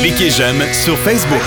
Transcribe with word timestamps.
Cliquez 0.00 0.30
j'aime 0.30 0.62
sur 0.72 0.96
Facebook. 0.98 1.42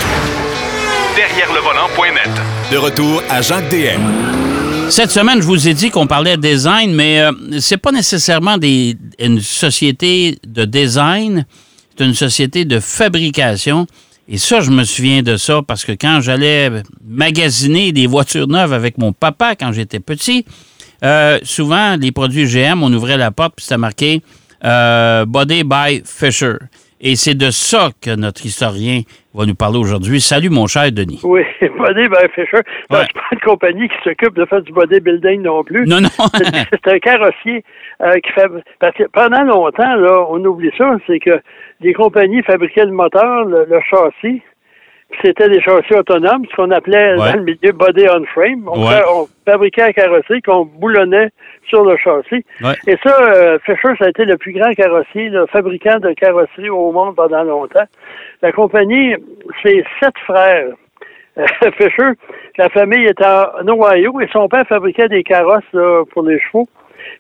Derrière 1.16 1.52
le 1.54 1.60
volant.net. 1.60 2.30
De 2.72 2.78
retour 2.78 3.22
à 3.30 3.42
Jacques 3.42 3.70
DM. 3.70 4.90
Cette 4.90 5.12
semaine, 5.12 5.42
je 5.42 5.48
vous 5.48 5.68
ai 5.68 5.74
dit 5.74 5.90
qu'on 5.90 6.08
parlait 6.08 6.38
de 6.38 6.42
design, 6.42 6.94
mais 6.94 7.22
euh, 7.22 7.32
c'est 7.60 7.78
pas 7.78 7.92
nécessairement 7.92 8.58
des, 8.58 8.96
une 9.20 9.40
société 9.42 10.38
de 10.46 10.66
design, 10.66 11.46
c'est 11.98 12.06
une 12.06 12.14
société 12.14 12.66
de 12.66 12.80
fabrication. 12.80 13.88
Et 14.28 14.38
ça, 14.38 14.62
je 14.62 14.72
me 14.72 14.84
souviens 14.84 15.22
de 15.22 15.36
ça 15.38 15.62
parce 15.68 15.84
que 15.84 15.92
quand 15.92 16.22
j'allais 16.22 16.70
magasiner 17.06 17.92
des 17.92 18.08
voitures 18.08 18.48
neuves 18.48 18.74
avec 18.74 18.98
mon 18.98 19.14
papa 19.14 19.56
quand 19.56 19.72
j'étais 19.72 20.00
petit, 20.00 20.46
euh, 21.04 21.40
souvent, 21.44 21.98
les 21.98 22.12
produits 22.12 22.46
GM, 22.46 22.82
on 22.82 22.94
ouvrait 22.94 23.18
la 23.18 23.32
porte 23.32 23.54
puis 23.58 23.66
c'était 23.66 23.78
marqué 23.78 24.22
euh, 24.64 25.26
Body 25.26 25.64
by 25.64 26.02
Fisher. 26.06 26.56
Et 27.06 27.18
c'est 27.18 27.36
de 27.36 27.50
ça 27.52 27.90
que 28.02 28.16
notre 28.16 28.46
historien 28.46 29.02
va 29.34 29.46
nous 29.46 29.56
parler 29.56 29.78
aujourd'hui. 29.78 30.22
Salut, 30.22 30.50
mon 30.50 30.68
cher 30.68 30.90
Denis. 30.90 31.20
Oui, 31.24 31.42
Body 31.62 32.08
by 32.08 32.30
Fisher. 32.34 32.62
Ouais. 32.90 33.00
C'est 33.02 33.14
pas 33.14 33.22
une 33.34 33.40
compagnie 33.42 33.90
qui 33.90 33.96
s'occupe 34.06 34.34
de 34.36 34.46
faire 34.46 34.62
du 34.62 34.72
bodybuilding 34.72 35.42
non 35.42 35.66
plus. 35.66 35.86
Non, 35.86 36.00
non. 36.00 36.08
C'est- 36.34 36.88
un 36.94 37.00
carrossier 37.00 37.66
euh, 38.02 38.14
qui 38.24 38.32
fait. 38.32 38.48
Parce 38.80 38.96
que 38.96 39.04
pendant 39.12 39.44
longtemps, 39.44 39.96
là, 39.98 40.26
on 40.30 40.44
oublie 40.46 40.72
ça, 40.78 40.96
c'est 41.06 41.20
que 41.20 41.42
les 41.82 41.92
compagnies 41.94 42.42
fabriquaient 42.44 42.86
le 42.86 42.92
moteur, 42.94 43.44
le, 43.46 43.66
le 43.70 43.80
châssis, 43.82 44.42
c'était 45.22 45.50
des 45.50 45.62
châssis 45.62 45.94
autonomes, 45.94 46.46
ce 46.50 46.56
qu'on 46.56 46.72
appelait 46.72 47.12
Ouais. 47.14 47.18
dans 47.32 47.36
le 47.38 47.44
milieu 47.44 47.72
body 47.74 48.06
on 48.10 48.26
frame. 48.26 48.68
On, 48.68 48.80
Ouais. 48.88 48.94
fa- 48.96 49.06
on 49.14 49.28
fabriquait 49.46 49.82
un 49.84 49.92
carrossier 49.92 50.42
qu'on 50.42 50.66
boulonnait 50.66 51.30
sur 51.68 51.84
le 51.86 51.96
châssis. 51.98 52.46
Ouais. 52.62 52.74
Et 52.88 52.98
ça, 53.04 53.18
euh, 53.22 53.58
Fisher, 53.66 53.94
ça 54.00 54.06
a 54.06 54.10
été 54.10 54.26
le 54.26 54.38
plus 54.38 54.54
grand 54.54 54.72
carrossier, 54.74 55.30
le 55.30 55.46
fabricant 55.48 56.00
de 56.00 56.12
carrosserie 56.14 56.70
au 56.70 56.92
monde 56.92 57.16
pendant 57.16 57.44
longtemps. 57.44 57.86
La 58.42 58.52
compagnie, 58.52 59.16
c'est 59.64 59.84
sept 60.02 60.18
frères. 60.26 60.68
Euh, 61.38 61.46
Fisher, 61.78 62.12
la 62.58 62.70
famille 62.70 63.06
est 63.06 63.22
en 63.24 63.68
Ohio 63.68 64.22
et 64.22 64.28
son 64.32 64.48
père 64.48 64.68
fabriquait 64.68 65.08
des 65.10 65.24
carrosses 65.24 65.64
là, 65.74 66.04
pour 66.12 66.24
les 66.24 66.40
chevaux. 66.40 66.68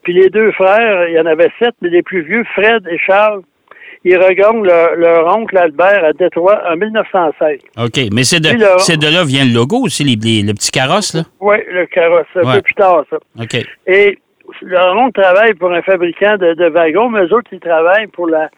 Puis 0.03 0.13
les 0.13 0.29
deux 0.29 0.51
frères, 0.51 1.07
il 1.09 1.13
y 1.15 1.19
en 1.19 1.25
avait 1.25 1.51
sept, 1.59 1.73
mais 1.81 1.89
les 1.89 2.03
plus 2.03 2.21
vieux, 2.21 2.43
Fred 2.53 2.87
et 2.89 2.97
Charles, 2.97 3.41
ils 4.03 4.17
regagnent 4.17 4.63
leur, 4.63 4.95
leur 4.95 5.37
oncle 5.37 5.57
Albert 5.57 6.03
à 6.03 6.13
Détroit 6.13 6.61
en 6.69 6.75
1916. 6.75 7.59
OK, 7.77 7.99
mais 8.13 8.23
c'est 8.23 8.39
de, 8.39 8.49
de 8.49 9.13
là 9.13 9.23
vient 9.23 9.45
le 9.45 9.53
logo 9.53 9.77
aussi, 9.85 10.03
les, 10.03 10.15
les- 10.15 10.41
le 10.41 10.53
petit 10.53 10.71
carrosse, 10.71 11.13
là? 11.13 11.21
Oui, 11.39 11.57
le 11.71 11.85
carrosse, 11.87 12.25
un 12.35 12.41
Ouais. 12.47 12.55
peu 12.57 12.61
plus 12.61 12.73
tard, 12.75 13.03
ça. 13.09 13.17
OK. 13.39 13.57
Et 13.87 14.17
leur 14.61 14.95
oncle 14.97 15.21
travaille 15.21 15.53
pour 15.53 15.71
un 15.71 15.81
fabricant 15.81 16.37
de, 16.37 16.53
de 16.53 16.69
wagons, 16.69 17.09
mais 17.09 17.21
eux 17.25 17.33
autres, 17.33 17.49
ils 17.51 17.59
travaillent 17.59 18.07
pour 18.07 18.27
la 18.27 18.49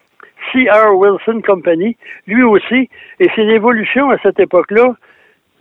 C.R. 0.52 0.94
Wilson 0.96 1.40
Company, 1.46 1.96
lui 2.26 2.42
aussi. 2.42 2.88
Et 3.20 3.28
c'est 3.34 3.42
l'évolution 3.44 4.10
à 4.10 4.18
cette 4.22 4.38
époque-là 4.38 4.94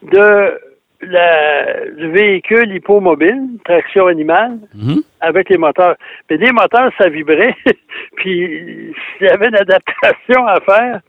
de 0.04 0.60
la, 1.02 1.86
du 1.92 2.10
véhicule 2.12 2.74
hippomobile, 2.74 3.42
traction 3.64 4.08
animale, 4.08 4.58
Mhm. 4.74 5.02
avec 5.22 5.50
les 5.50 5.58
moteurs. 5.58 5.96
Mais 6.30 6.38
des 6.38 6.52
moteurs, 6.52 6.92
ça 6.98 7.10
vibrait, 7.10 7.56
puis 8.18 8.94
il 9.22 9.26
y 9.26 9.30
avait 9.30 9.48
une 9.50 9.56
adaptation 9.58 10.46
à 10.48 10.60
faire. 10.62 11.02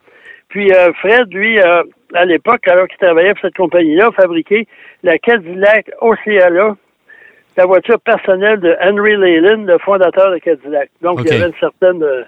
Puis 0.49 0.73
euh, 0.73 0.93
Fred, 0.95 1.33
lui, 1.33 1.61
euh, 1.61 1.83
à 2.15 2.25
l'époque, 2.25 2.67
alors 2.69 2.87
qu'il 2.89 2.99
travaillait 2.99 3.33
pour 3.33 3.43
cette 3.43 3.57
compagnie-là, 3.57 4.11
fabriquait 4.13 4.67
la 5.03 5.19
Cadillac 5.19 5.91
Oceala, 6.01 6.77
la 7.57 7.67
voiture 7.67 7.99
personnelle 8.01 8.61
de 8.61 8.77
Henry 8.83 9.17
Leyland, 9.17 9.65
le 9.65 9.79
fondateur 9.79 10.31
de 10.31 10.39
Cadillac. 10.39 10.91
Donc, 11.03 11.21
il 11.25 11.33
avait 11.33 11.47
une 11.47 11.59
certaine 11.59 12.03
euh, 12.03 12.23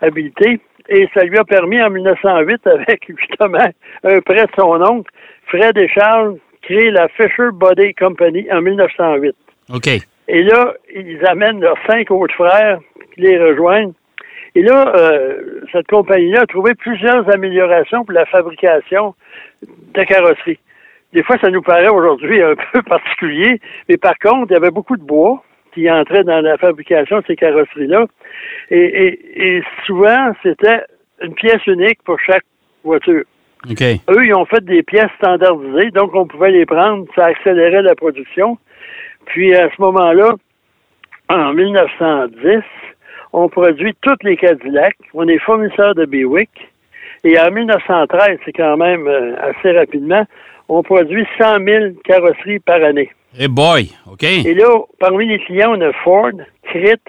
habileté. 0.00 0.60
Et 0.88 1.08
ça 1.14 1.22
lui 1.24 1.38
a 1.38 1.44
permis, 1.44 1.80
en 1.80 1.90
1908, 1.90 2.66
avec 2.66 3.04
justement 3.08 3.64
un 4.04 4.20
prêt 4.20 4.44
de 4.44 4.50
son 4.58 4.82
oncle, 4.82 5.10
Fred 5.46 5.78
et 5.78 5.88
Charles, 5.88 6.36
créer 6.62 6.90
la 6.90 7.08
Fisher 7.08 7.50
Body 7.52 7.94
Company 7.94 8.46
en 8.52 8.60
1908. 8.62 9.34
OK. 9.74 9.88
Et 10.28 10.42
là, 10.42 10.74
ils 10.94 11.20
amènent 11.26 11.60
leurs 11.60 11.78
cinq 11.88 12.10
autres 12.10 12.34
frères 12.34 12.78
qui 13.14 13.22
les 13.22 13.38
rejoignent. 13.38 13.92
Et 14.54 14.62
là, 14.62 14.92
euh, 14.96 15.60
cette 15.72 15.86
compagnie-là 15.88 16.42
a 16.42 16.46
trouvé 16.46 16.74
plusieurs 16.74 17.28
améliorations 17.32 18.04
pour 18.04 18.12
la 18.12 18.26
fabrication 18.26 19.14
de 19.94 20.04
carrosserie. 20.04 20.58
Des 21.12 21.22
fois, 21.22 21.36
ça 21.40 21.50
nous 21.50 21.62
paraît 21.62 21.88
aujourd'hui 21.88 22.40
un 22.42 22.54
peu 22.72 22.82
particulier, 22.82 23.60
mais 23.88 23.96
par 23.96 24.18
contre, 24.18 24.50
il 24.50 24.54
y 24.54 24.56
avait 24.56 24.70
beaucoup 24.70 24.96
de 24.96 25.02
bois 25.02 25.42
qui 25.74 25.90
entrait 25.90 26.22
dans 26.24 26.40
la 26.42 26.58
fabrication 26.58 27.20
de 27.20 27.24
ces 27.26 27.36
carrosseries-là. 27.36 28.06
Et, 28.70 28.78
et- 29.06 29.56
et 29.56 29.62
souvent, 29.86 30.32
c'était 30.42 30.82
une 31.22 31.34
pièce 31.34 31.66
unique 31.66 32.02
pour 32.04 32.18
chaque 32.20 32.44
voiture. 32.84 33.24
Eux, 34.10 34.26
ils 34.26 34.34
ont 34.34 34.44
fait 34.44 34.64
des 34.64 34.82
pièces 34.82 35.10
standardisées, 35.18 35.90
donc 35.90 36.14
on 36.14 36.26
pouvait 36.26 36.50
les 36.50 36.66
prendre, 36.66 37.06
ça 37.14 37.26
accélérait 37.26 37.82
la 37.82 37.94
production. 37.94 38.58
Puis 39.26 39.54
à 39.54 39.68
ce 39.70 39.80
moment-là, 39.80 40.34
en 41.28 41.52
1910, 41.52 42.62
on 43.32 43.48
produit 43.48 43.94
toutes 44.02 44.22
les 44.24 44.36
Cadillacs. 44.36 44.98
On 45.14 45.28
est 45.28 45.38
fournisseur 45.38 45.94
de 45.94 46.04
Buick. 46.04 46.50
Et 47.24 47.38
en 47.38 47.50
1913, 47.50 48.38
c'est 48.44 48.52
quand 48.52 48.76
même 48.76 49.06
euh, 49.06 49.36
assez 49.40 49.70
rapidement, 49.70 50.26
on 50.68 50.82
produit 50.82 51.24
100 51.38 51.64
000 51.64 51.84
carrosseries 52.04 52.58
par 52.58 52.82
année. 52.82 53.10
Hey 53.38 53.48
boy, 53.48 53.90
OK. 54.10 54.24
Et 54.24 54.54
là, 54.54 54.68
parmi 54.98 55.26
les 55.26 55.38
clients, 55.38 55.74
on 55.76 55.80
a 55.80 55.92
Ford, 56.04 56.32
Crit, 56.64 57.00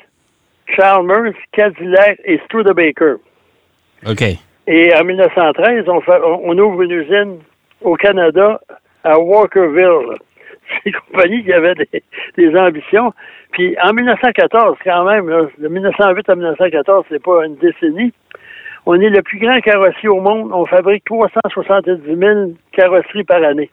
Chalmers, 0.75 1.34
Cadillac 1.52 2.20
et 2.25 2.40
Studebaker. 2.46 3.18
OK. 4.08 4.24
Et 4.68 4.94
en 4.96 5.03
1913, 5.03 5.85
on, 5.88 6.01
fait- 6.01 6.22
on- 6.24 6.57
ouvre 6.57 6.84
une 6.84 6.91
usine 6.91 7.40
au 7.81 7.96
Canada, 7.96 8.62
à 9.03 9.19
Walkerville. 9.19 10.18
C'est 10.84 10.90
une 10.90 10.96
compagnie 11.12 11.44
qui 11.44 11.51
avait 11.51 11.75
des, 12.38 12.57
ambitions. 12.57 13.13
Puis 13.52 13.75
en 13.84 13.94
1914, 13.94 14.78
quand 14.84 15.03
même, 15.03 15.25
de 15.57 15.68
1908 15.68 16.29
à 16.29 16.35
1914, 16.35 17.06
c'est 17.09 17.22
pas 17.22 17.46
une 17.46 17.57
décennie. 17.57 18.13
On 18.85 19.00
est 19.00 19.09
le 19.09 19.22
plus 19.22 19.40
grand 19.40 19.59
carrossier 19.59 20.07
au 20.07 20.22
monde. 20.22 20.52
On 20.53 20.66
fabrique 20.66 21.03
370 21.03 22.02
000 22.18 22.52
carrosseries 22.72 23.25
par 23.25 23.44
année. 23.44 23.69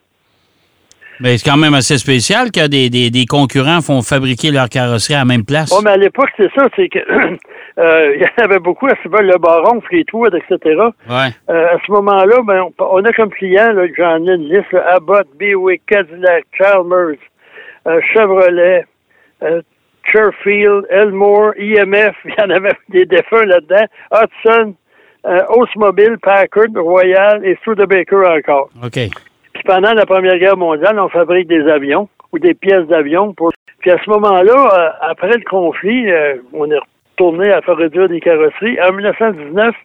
Mais 1.21 1.37
c'est 1.37 1.47
quand 1.47 1.57
même 1.57 1.75
assez 1.75 1.99
spécial 1.99 2.51
que 2.51 2.67
des, 2.67 2.89
des, 2.89 3.11
des 3.11 3.25
concurrents 3.25 3.81
font 3.81 4.01
fabriquer 4.01 4.49
leur 4.49 4.69
carrosserie 4.69 5.13
à 5.13 5.19
la 5.19 5.25
même 5.25 5.45
place. 5.45 5.71
Oh, 5.71 5.81
mais 5.83 5.91
à 5.91 5.97
l'époque, 5.97 6.29
c'est 6.35 6.51
ça, 6.55 6.67
c'est 6.75 6.89
que 6.89 6.97
euh, 7.77 8.15
il 8.15 8.21
y 8.21 8.25
en 8.25 8.45
avait 8.45 8.59
beaucoup 8.59 8.87
à 8.87 8.95
ce 9.03 9.21
le 9.21 9.37
Baron, 9.37 9.81
Fleetwood, 9.81 10.33
etc. 10.33 10.75
Ouais. 11.07 11.29
Euh, 11.49 11.75
à 11.75 11.77
ce 11.85 11.91
moment-là, 11.91 12.41
ben, 12.43 12.63
on, 12.79 13.05
a 13.05 13.13
comme 13.13 13.29
client, 13.29 13.71
j'en 13.97 14.25
ai 14.25 14.33
une 14.33 14.49
liste, 14.49 14.71
là, 14.71 14.95
Abbott, 14.95 15.27
Buick, 15.37 15.83
Cadillac, 15.85 16.45
Chalmers, 16.57 17.17
euh, 17.87 17.99
Chevrolet, 18.13 18.85
Cherfield, 20.11 20.87
Elmore, 20.89 21.53
IMF, 21.59 22.15
il 22.25 22.33
y 22.35 22.43
en 22.43 22.49
avait 22.49 22.73
des 22.89 23.05
défunts 23.05 23.45
là-dedans, 23.45 23.85
Hudson, 24.11 24.73
Oldsmobile, 25.49 26.17
Packard, 26.19 26.73
Royal 26.75 27.45
et 27.45 27.55
Studebaker 27.61 28.27
encore. 28.27 28.69
OK. 28.83 29.11
Pendant 29.65 29.93
la 29.93 30.05
Première 30.05 30.37
Guerre 30.37 30.57
mondiale, 30.57 30.99
on 30.99 31.09
fabrique 31.09 31.47
des 31.47 31.67
avions 31.67 32.09
ou 32.31 32.39
des 32.39 32.53
pièces 32.53 32.87
d'avion. 32.87 33.33
Pour... 33.33 33.51
Puis 33.79 33.91
à 33.91 33.97
ce 34.03 34.09
moment-là, 34.09 34.53
euh, 34.53 34.89
après 35.01 35.37
le 35.37 35.43
conflit, 35.49 36.11
euh, 36.11 36.35
on 36.53 36.69
est 36.69 36.79
retourné 37.11 37.51
à 37.51 37.61
faire 37.61 37.77
réduire 37.77 38.09
des 38.09 38.19
carrosseries. 38.19 38.79
En 38.81 38.93
1919, 38.93 39.75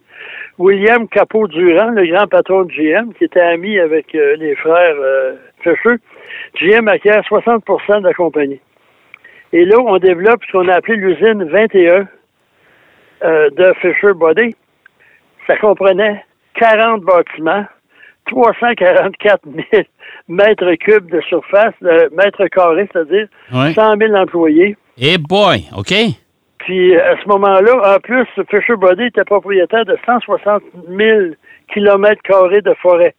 William 0.59 1.09
Capot-Durand, 1.09 1.91
le 1.91 2.06
grand 2.06 2.26
patron 2.26 2.65
de 2.65 2.72
GM, 2.72 3.12
qui 3.15 3.25
était 3.25 3.41
ami 3.41 3.78
avec 3.78 4.15
euh, 4.15 4.36
les 4.36 4.54
frères 4.56 4.97
Fisher, 5.60 5.97
GM 6.54 6.88
acquiert 6.88 7.22
60% 7.22 8.00
de 8.00 8.06
la 8.06 8.15
compagnie. 8.15 8.60
Et 9.53 9.65
là, 9.65 9.76
on 9.78 9.98
développe 9.98 10.42
ce 10.47 10.53
qu'on 10.53 10.69
a 10.69 10.75
appelé 10.75 10.97
l'usine 10.97 11.44
21 11.44 12.09
euh, 13.25 13.50
de 13.50 13.72
Fisher 13.81 14.12
Body. 14.15 14.54
Ça 15.47 15.56
comprenait 15.56 16.25
40 16.54 17.03
bâtiments, 17.03 17.65
344 18.27 19.41
000 19.73 19.83
mètres 20.28 20.75
cubes 20.75 21.11
de 21.11 21.21
surface, 21.28 21.75
euh, 21.84 22.09
mètres 22.17 22.47
carrés, 22.49 22.89
c'est-à-dire 22.93 23.28
Ouais. 23.53 23.73
100 23.75 23.97
000 23.99 24.15
employés. 24.15 24.77
Hey 24.99 25.19
boy, 25.19 25.65
OK? 25.77 25.93
Puis 26.59 26.97
à 26.97 27.15
ce 27.23 27.28
moment-là, 27.28 27.95
en 27.97 28.01
plus, 28.01 28.27
Fisher 28.51 28.77
Body 28.77 29.05
était 29.05 29.25
propriétaire 29.25 29.84
de 29.84 29.97
160 30.05 30.63
000 30.89 31.21
kilomètres 31.73 32.23
carrés 32.23 32.63
de 32.63 32.75
forêt. 32.83 33.15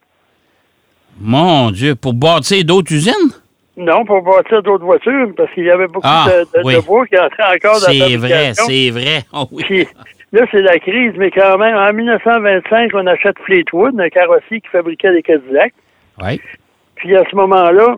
Mon 1.20 1.70
Dieu, 1.70 1.94
pour 1.94 2.14
bâtir 2.14 2.64
d'autres 2.64 2.92
usines? 2.92 3.32
Non, 3.76 4.04
pour 4.04 4.22
bâtir 4.22 4.62
d'autres 4.62 4.84
voitures, 4.84 5.28
parce 5.36 5.52
qu'il 5.52 5.64
y 5.64 5.70
avait 5.70 5.86
beaucoup 5.86 6.00
Ah, 6.08 6.26
de, 6.28 6.58
de- 6.58 6.64
oui. 6.64 6.74
de 6.74 6.80
bois 6.80 7.06
qui 7.06 7.16
entrait 7.18 7.54
encore 7.56 7.80
dans 7.80 7.86
la 7.86 7.92
C'est 8.08 8.16
vrai, 8.16 8.52
c'est 8.54 8.90
vrai. 8.90 9.22
Oh 9.32 9.46
oui. 9.52 9.62
Puis 9.64 9.86
là, 10.32 10.46
c'est 10.50 10.62
la 10.62 10.78
crise, 10.78 11.12
mais 11.16 11.30
quand 11.30 11.58
même, 11.58 11.76
en 11.76 11.92
1925, 11.92 12.90
on 12.94 13.06
achète 13.06 13.38
Fleetwood, 13.44 13.98
un 14.00 14.08
carrossier 14.08 14.60
qui 14.60 14.68
fabriquait 14.68 15.12
des 15.12 15.22
Cadillacs. 15.22 15.74
Ouais. 16.22 16.38
Puis 16.96 17.16
à 17.16 17.24
ce 17.30 17.36
moment-là, 17.36 17.96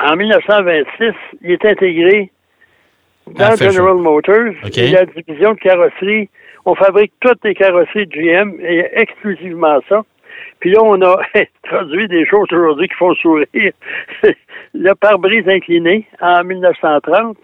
en 0.00 0.16
1926, 0.16 1.12
il 1.42 1.52
est 1.52 1.64
intégré 1.64 2.30
dans 3.26 3.44
Ah, 3.46 3.50
Fisher. 3.52 3.70
General 3.72 3.96
Motors 3.96 4.54
OK. 4.64 4.78
et 4.78 4.88
la 4.90 5.06
division 5.06 5.52
de 5.54 5.58
carrosserie 5.58 6.28
On 6.66 6.74
fabrique 6.74 7.12
toutes 7.20 7.44
les 7.44 7.54
carrosseries 7.54 8.06
de 8.06 8.12
GM 8.12 8.54
et 8.60 8.88
exclusivement 8.94 9.80
ça. 9.88 10.02
Puis 10.60 10.70
là, 10.72 10.80
on 10.82 11.00
a 11.02 11.20
introduit 11.64 12.08
des 12.08 12.26
choses 12.26 12.46
aujourd'hui 12.52 12.88
qui 12.88 12.94
font 12.94 13.14
sourire. 13.14 13.46
le 14.74 14.94
pare-brise 14.94 15.48
incliné 15.48 16.06
en 16.20 16.42
1930, 16.44 17.36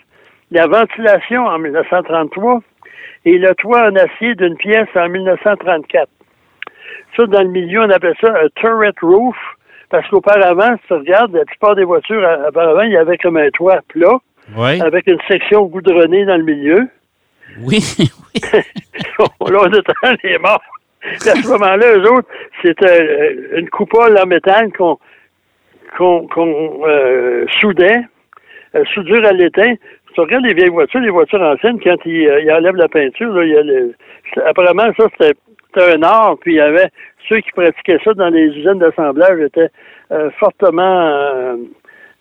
la 0.50 0.66
ventilation 0.66 1.44
en 1.46 1.58
1933 1.58 2.60
et 3.24 3.38
le 3.38 3.54
toit 3.54 3.90
en 3.90 3.96
acier 3.96 4.34
d'une 4.34 4.56
pièce 4.56 4.88
en 4.94 5.08
1934. 5.08 6.08
Ça, 7.16 7.26
dans 7.26 7.42
le 7.42 7.48
milieu, 7.48 7.80
on 7.82 7.90
appelle 7.90 8.14
ça 8.20 8.28
un 8.28 8.48
turret 8.56 8.92
roof, 9.02 9.36
parce 9.90 10.08
qu'auparavant, 10.08 10.76
si 10.76 10.86
tu 10.86 10.94
regardes, 10.94 11.34
la 11.34 11.44
plupart 11.44 11.74
des 11.74 11.84
voitures, 11.84 12.26
auparavant, 12.48 12.82
il 12.82 12.92
y 12.92 12.96
avait 12.96 13.18
comme 13.18 13.36
un 13.36 13.50
toit 13.50 13.80
plat, 13.88 14.18
Oui. 14.56 14.80
avec 14.80 15.06
une 15.06 15.18
section 15.28 15.66
goudronnée 15.66 16.24
dans 16.24 16.36
le 16.36 16.44
milieu. 16.44 16.88
Oui, 17.60 17.80
oui. 17.98 18.40
là, 19.18 19.26
on 19.40 19.72
est 19.72 20.24
les 20.24 20.38
morts. 20.38 20.62
À 21.02 21.18
ce 21.18 21.48
moment-là, 21.48 21.96
eux 21.96 22.12
autres, 22.12 22.28
c'était 22.62 23.02
euh, 23.02 23.58
une 23.58 23.70
coupole 23.70 24.18
en 24.18 24.26
métal 24.26 24.70
qu'on 24.72 24.98
qu'on 25.96 26.26
qu'on, 26.28 26.82
euh, 26.86 27.46
soudait, 27.60 28.02
euh, 28.74 28.84
soudure 28.94 29.24
à 29.24 29.32
l'étain. 29.32 29.74
Tu 30.20 30.24
regardes 30.26 30.44
les 30.44 30.52
vieilles 30.54 30.68
voitures, 30.68 31.00
les 31.00 31.08
voitures 31.10 31.40
anciennes, 31.40 31.80
quand 31.82 31.96
ils, 32.04 32.26
euh, 32.28 32.40
ils 32.42 32.52
enlèvent 32.52 32.76
la 32.76 32.88
peinture, 32.88 33.32
là, 33.32 33.42
il 33.44 33.50
y 33.52 33.56
a 33.56 33.62
le- 33.62 33.94
c'est- 34.34 34.42
apparemment, 34.42 34.92
ça, 34.98 35.06
c'était 35.18 35.94
un 35.94 36.02
art, 36.02 36.36
puis 36.42 36.52
il 36.52 36.56
y 36.56 36.60
avait 36.60 36.88
ceux 37.26 37.40
qui 37.40 37.50
pratiquaient 37.52 37.98
ça 38.04 38.12
dans 38.12 38.28
les 38.28 38.48
usines 38.48 38.78
d'assemblage 38.78 39.40
étaient 39.40 39.70
euh, 40.12 40.28
fortement 40.38 41.06
euh, 41.08 41.56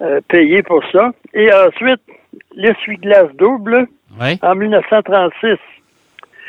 euh, 0.01 0.22
payés 0.30 0.63
pour 0.63 0.81
ça. 0.94 1.12
Et 1.34 1.51
ensuite, 1.51 2.00
l'essuie-glace 2.56 3.34
double 3.36 3.88
Oui. 4.22 4.40
en 4.44 4.56
1936. 4.56 5.57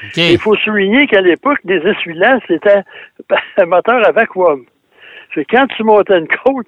OK. 0.04 0.16
Il 0.18 0.38
faut 0.38 0.54
souligner 0.56 1.06
qu'à 1.08 1.20
l'époque, 1.20 1.58
des 1.64 1.78
essuie-glaces, 1.78 2.42
c'était 2.46 2.82
un 3.58 3.66
moteur 3.66 4.06
à 4.06 4.12
vacuum. 4.12 4.64
Fait 5.30 5.44
quand 5.46 5.66
tu 5.76 5.82
montais 5.82 6.18
une 6.18 6.28
côte, 6.28 6.66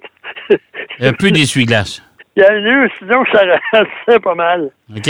Il 0.49 1.03
n'y 1.03 1.07
a 1.07 1.13
plus 1.13 1.31
d'essuie-glace. 1.31 2.01
Il 2.35 2.43
y 2.43 2.45
a 2.45 2.57
eu, 2.57 2.89
sinon 2.99 3.23
ça 3.31 3.43
ralentissait 3.71 4.19
pas 4.19 4.35
mal. 4.35 4.71
OK. 4.95 5.09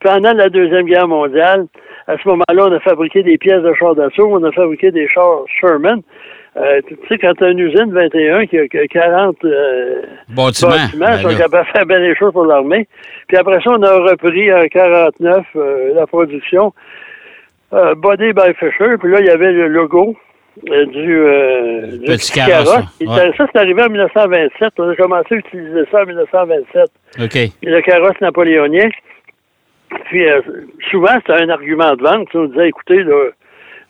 Pendant 0.00 0.32
la 0.32 0.48
Deuxième 0.48 0.86
Guerre 0.86 1.08
mondiale, 1.08 1.66
à 2.06 2.16
ce 2.16 2.28
moment-là, 2.28 2.66
on 2.66 2.72
a 2.72 2.80
fabriqué 2.80 3.22
des 3.22 3.38
pièces 3.38 3.62
de 3.62 3.72
chars 3.74 3.94
d'assaut, 3.94 4.28
on 4.30 4.42
a 4.44 4.52
fabriqué 4.52 4.90
des 4.90 5.08
chars 5.08 5.44
Sherman. 5.60 6.00
Euh, 6.56 6.80
tu 6.88 6.96
sais, 7.08 7.18
quand 7.18 7.32
tu 7.34 7.44
as 7.44 7.50
une 7.50 7.60
usine 7.60 7.92
21 7.92 8.46
qui 8.46 8.58
a, 8.58 8.66
qui 8.66 8.78
a 8.78 8.86
40 8.88 9.36
euh, 9.44 10.02
Bâtiment. 10.28 10.70
bâtiments, 10.70 11.06
Ben 11.06 11.16
ils 11.16 11.22
sont 11.22 11.38
capables 11.38 11.66
de 11.66 11.72
faire 11.72 11.86
bien 11.86 11.98
les 12.00 12.16
choses 12.16 12.32
pour 12.32 12.44
l'armée. 12.44 12.88
Puis 13.28 13.36
après 13.36 13.60
ça, 13.62 13.70
on 13.70 13.82
a 13.82 13.98
repris 13.98 14.52
en 14.52 14.66
49 14.66 15.46
euh, 15.54 15.94
la 15.94 16.06
production 16.08 16.72
euh, 17.72 17.94
Body 17.94 18.32
by 18.32 18.52
Fisher. 18.58 18.96
Puis 18.98 19.12
là, 19.12 19.20
il 19.20 19.26
y 19.26 19.30
avait 19.30 19.52
le 19.52 19.68
logo 19.68 20.16
du, 20.62 21.16
euh, 21.16 21.86
du 21.98 22.04
Petit 22.06 22.32
carrosse, 22.32 22.68
Ouais. 23.00 23.32
Ça, 23.36 23.46
c'est 23.52 23.58
arrivé 23.58 23.82
en 23.82 23.88
1927. 23.88 24.72
On 24.78 24.88
a 24.88 24.96
commencé 24.96 25.34
à 25.34 25.36
utiliser 25.36 25.84
ça 25.90 26.02
en 26.02 26.06
1927. 26.06 26.90
OK. 27.22 27.36
Et 27.36 27.52
le 27.62 27.80
carrosse 27.82 28.20
napoléonien. 28.20 28.88
Puis 30.06 30.28
euh, 30.28 30.40
souvent, 30.90 31.14
c'était 31.18 31.42
un 31.42 31.48
argument 31.48 31.94
de 31.94 32.02
vente. 32.02 32.28
On 32.34 32.46
disait, 32.46 32.68
écoutez, 32.68 33.02
là... 33.02 33.30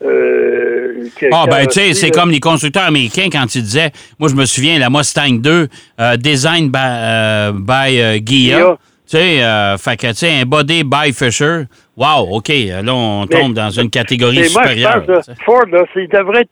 Euh, 0.02 1.08
Ah, 1.30 1.44
ben, 1.46 1.66
tu 1.66 1.72
sais, 1.74 1.92
c'est 1.92 2.10
comme 2.10 2.30
les 2.30 2.40
constructeurs 2.40 2.84
américains 2.84 3.28
quand 3.30 3.54
ils 3.54 3.62
disaient, 3.62 3.90
moi, 4.18 4.30
je 4.30 4.34
me 4.34 4.46
souviens, 4.46 4.78
la 4.78 4.88
Mustang 4.88 5.40
2, 5.40 5.68
euh, 6.00 6.16
design 6.16 6.70
by, 6.70 6.78
euh, 6.78 7.52
by 7.52 8.00
euh. 8.00 8.18
Ghia. 8.18 8.78
Tu 9.10 9.16
sais, 9.16 9.42
euh, 9.42 9.76
fait 9.76 9.96
que, 9.96 10.06
tu 10.08 10.14
sais, 10.14 10.40
un 10.40 10.44
body 10.44 10.84
by 10.84 11.12
Fisher. 11.12 11.62
Wow, 11.96 12.28
OK, 12.36 12.48
là, 12.48 12.94
on 12.94 13.26
Mais- 13.28 13.40
tombe 13.40 13.54
dans 13.54 13.70
une 13.70 13.90
catégorie 13.90 14.36
Et 14.36 14.40
moi, 14.40 14.62
je 14.64 14.68
supérieure. 14.68 15.04
pense, 15.04 15.26
là, 15.28 15.34
Ford, 15.44 15.66
là, 15.66 15.82
c'est- 15.92 16.04
il 16.04 16.08
devrait 16.08 16.42
être, 16.42 16.50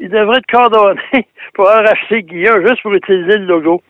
il 0.00 0.08
devrait 0.08 0.38
être 0.38 0.50
coordonné 0.50 1.00
pour 1.54 1.68
avoir 1.70 1.92
acheté 1.92 2.22
Guilla 2.24 2.60
juste 2.66 2.82
pour 2.82 2.92
utiliser 2.92 3.38
le 3.38 3.46
logo. 3.46 3.80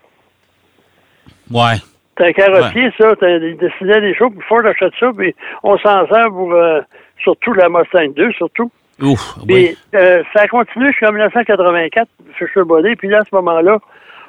ouais. 1.51 1.77
T'as 2.17 2.27
un 2.27 2.33
carrossier, 2.33 2.93
ça, 2.99 3.17
t'as, 3.19 3.29
il 3.39 3.57
dessinait 3.57 4.01
des 4.03 4.15
choses, 4.15 4.33
puis 4.37 4.47
Ford 4.47 4.67
achète 4.67 4.93
ça, 5.01 5.11
puis 5.17 5.35
on 5.63 5.79
s'en 5.79 6.07
sert 6.07 6.29
pour, 6.29 6.53
euh, 6.53 6.83
surtout 7.23 7.55
la 7.55 7.71
Mustang 7.71 8.13
2, 8.15 8.31
surtout. 8.33 8.71
Ouf, 9.01 9.37
Puis 9.47 9.55
oui. 9.55 9.79
euh, 9.95 10.23
ça 10.35 10.43
a 10.43 10.49
continué 10.49 10.91
jusqu'en 10.93 11.13
1984, 11.13 12.09
Fisher 12.39 12.63
Body, 12.67 12.95
puis 12.97 13.09
là, 13.09 13.21
à 13.21 13.25
ce 13.25 13.35
moment-là, 13.37 13.79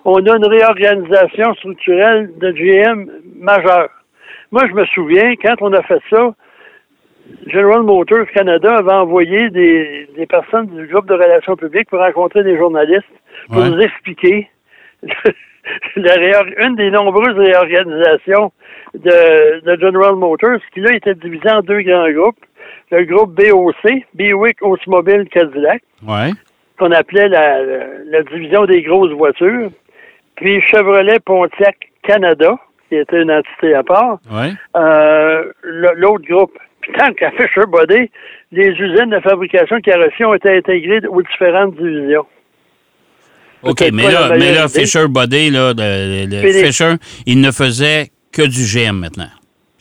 on 0.06 0.15
a 0.25 0.36
une 0.38 0.45
réorganisation 0.48 1.53
structurelle 1.56 2.31
de 2.38 2.51
GM 2.51 3.09
majeure. 3.36 3.89
Moi, 4.51 4.63
je 4.68 4.74
me 4.74 4.86
souviens, 4.86 5.33
quand 5.42 5.56
on 5.62 5.74
a 5.74 5.81
fait 5.83 6.01
ça, 6.09 6.33
General 7.48 7.83
Motors 7.83 8.25
Canada 8.33 8.75
avait 8.77 8.92
envoyé 8.94 9.50
des, 9.50 10.07
des 10.18 10.25
personnes 10.25 10.68
du 10.68 10.88
groupe 10.88 11.07
de 11.07 11.13
relations 11.13 11.56
publiques 11.56 11.89
pour 11.89 12.00
rencontrer 12.00 12.44
des 12.44 12.57
journalistes 12.57 13.06
pour 13.50 13.59
Ouais. 13.62 13.69
nous 13.69 13.80
expliquer 13.80 14.50
une 15.95 16.75
des 16.75 16.92
nombreuses 16.92 17.38
réorganisations 17.38 18.51
de, 18.94 19.62
de 19.62 19.80
General 19.81 20.15
Motors 20.15 20.59
qui 20.74 20.81
là 20.81 20.94
était 20.94 21.15
divisé 21.15 21.50
en 21.50 21.62
deux 21.62 21.81
grands 21.81 22.09
groupes. 22.12 22.39
Le 22.92 23.06
groupe 23.06 23.33
BOC, 23.36 24.03
Buick 24.15 24.62
Automobile 24.62 25.27
Cadillac, 25.31 25.81
Ouais. 26.06 26.31
qu'on 26.77 26.92
appelait 26.92 27.30
la, 27.30 27.63
la, 27.63 27.77
la 28.06 28.24
division 28.24 28.65
des 28.65 28.81
grosses 28.81 29.13
voitures, 29.13 29.69
puis 30.36 30.62
Chevrolet 30.62 31.19
Pontiac 31.19 31.78
Canada, 32.04 32.56
qui 32.89 32.95
était 32.98 33.22
une 33.22 33.31
entité 33.31 33.74
à 33.75 33.83
part, 33.83 34.19
Ouais. 34.31 34.51
euh, 34.75 35.51
l'autre 35.63 36.25
groupe. 36.28 36.57
Puis 36.81 36.92
tant 36.94 37.13
qu'à 37.13 37.30
Fisher 37.31 37.66
Body, 37.68 38.10
les 38.51 38.68
usines 38.69 39.12
de 39.12 39.19
fabrication 39.19 39.75
de 39.78 39.81
carrosserie 39.81 40.25
ont 40.25 40.33
été 40.33 40.57
intégrées 40.57 41.06
aux 41.07 41.22
différentes 41.22 41.75
divisions. 41.75 42.25
OK, 43.63 43.83
mais 43.94 44.12
là, 44.12 44.30
mais 44.38 44.54
là. 44.54 44.68
Fisher 44.68 45.07
Body, 45.07 45.51
là, 45.51 45.74
le, 45.78 46.42
Fisher, 46.66 46.94
il 47.27 47.39
ne 47.42 47.51
faisait 47.51 48.07
que 48.34 48.42
du 48.42 48.63
GM 48.66 48.95
maintenant. 48.98 49.30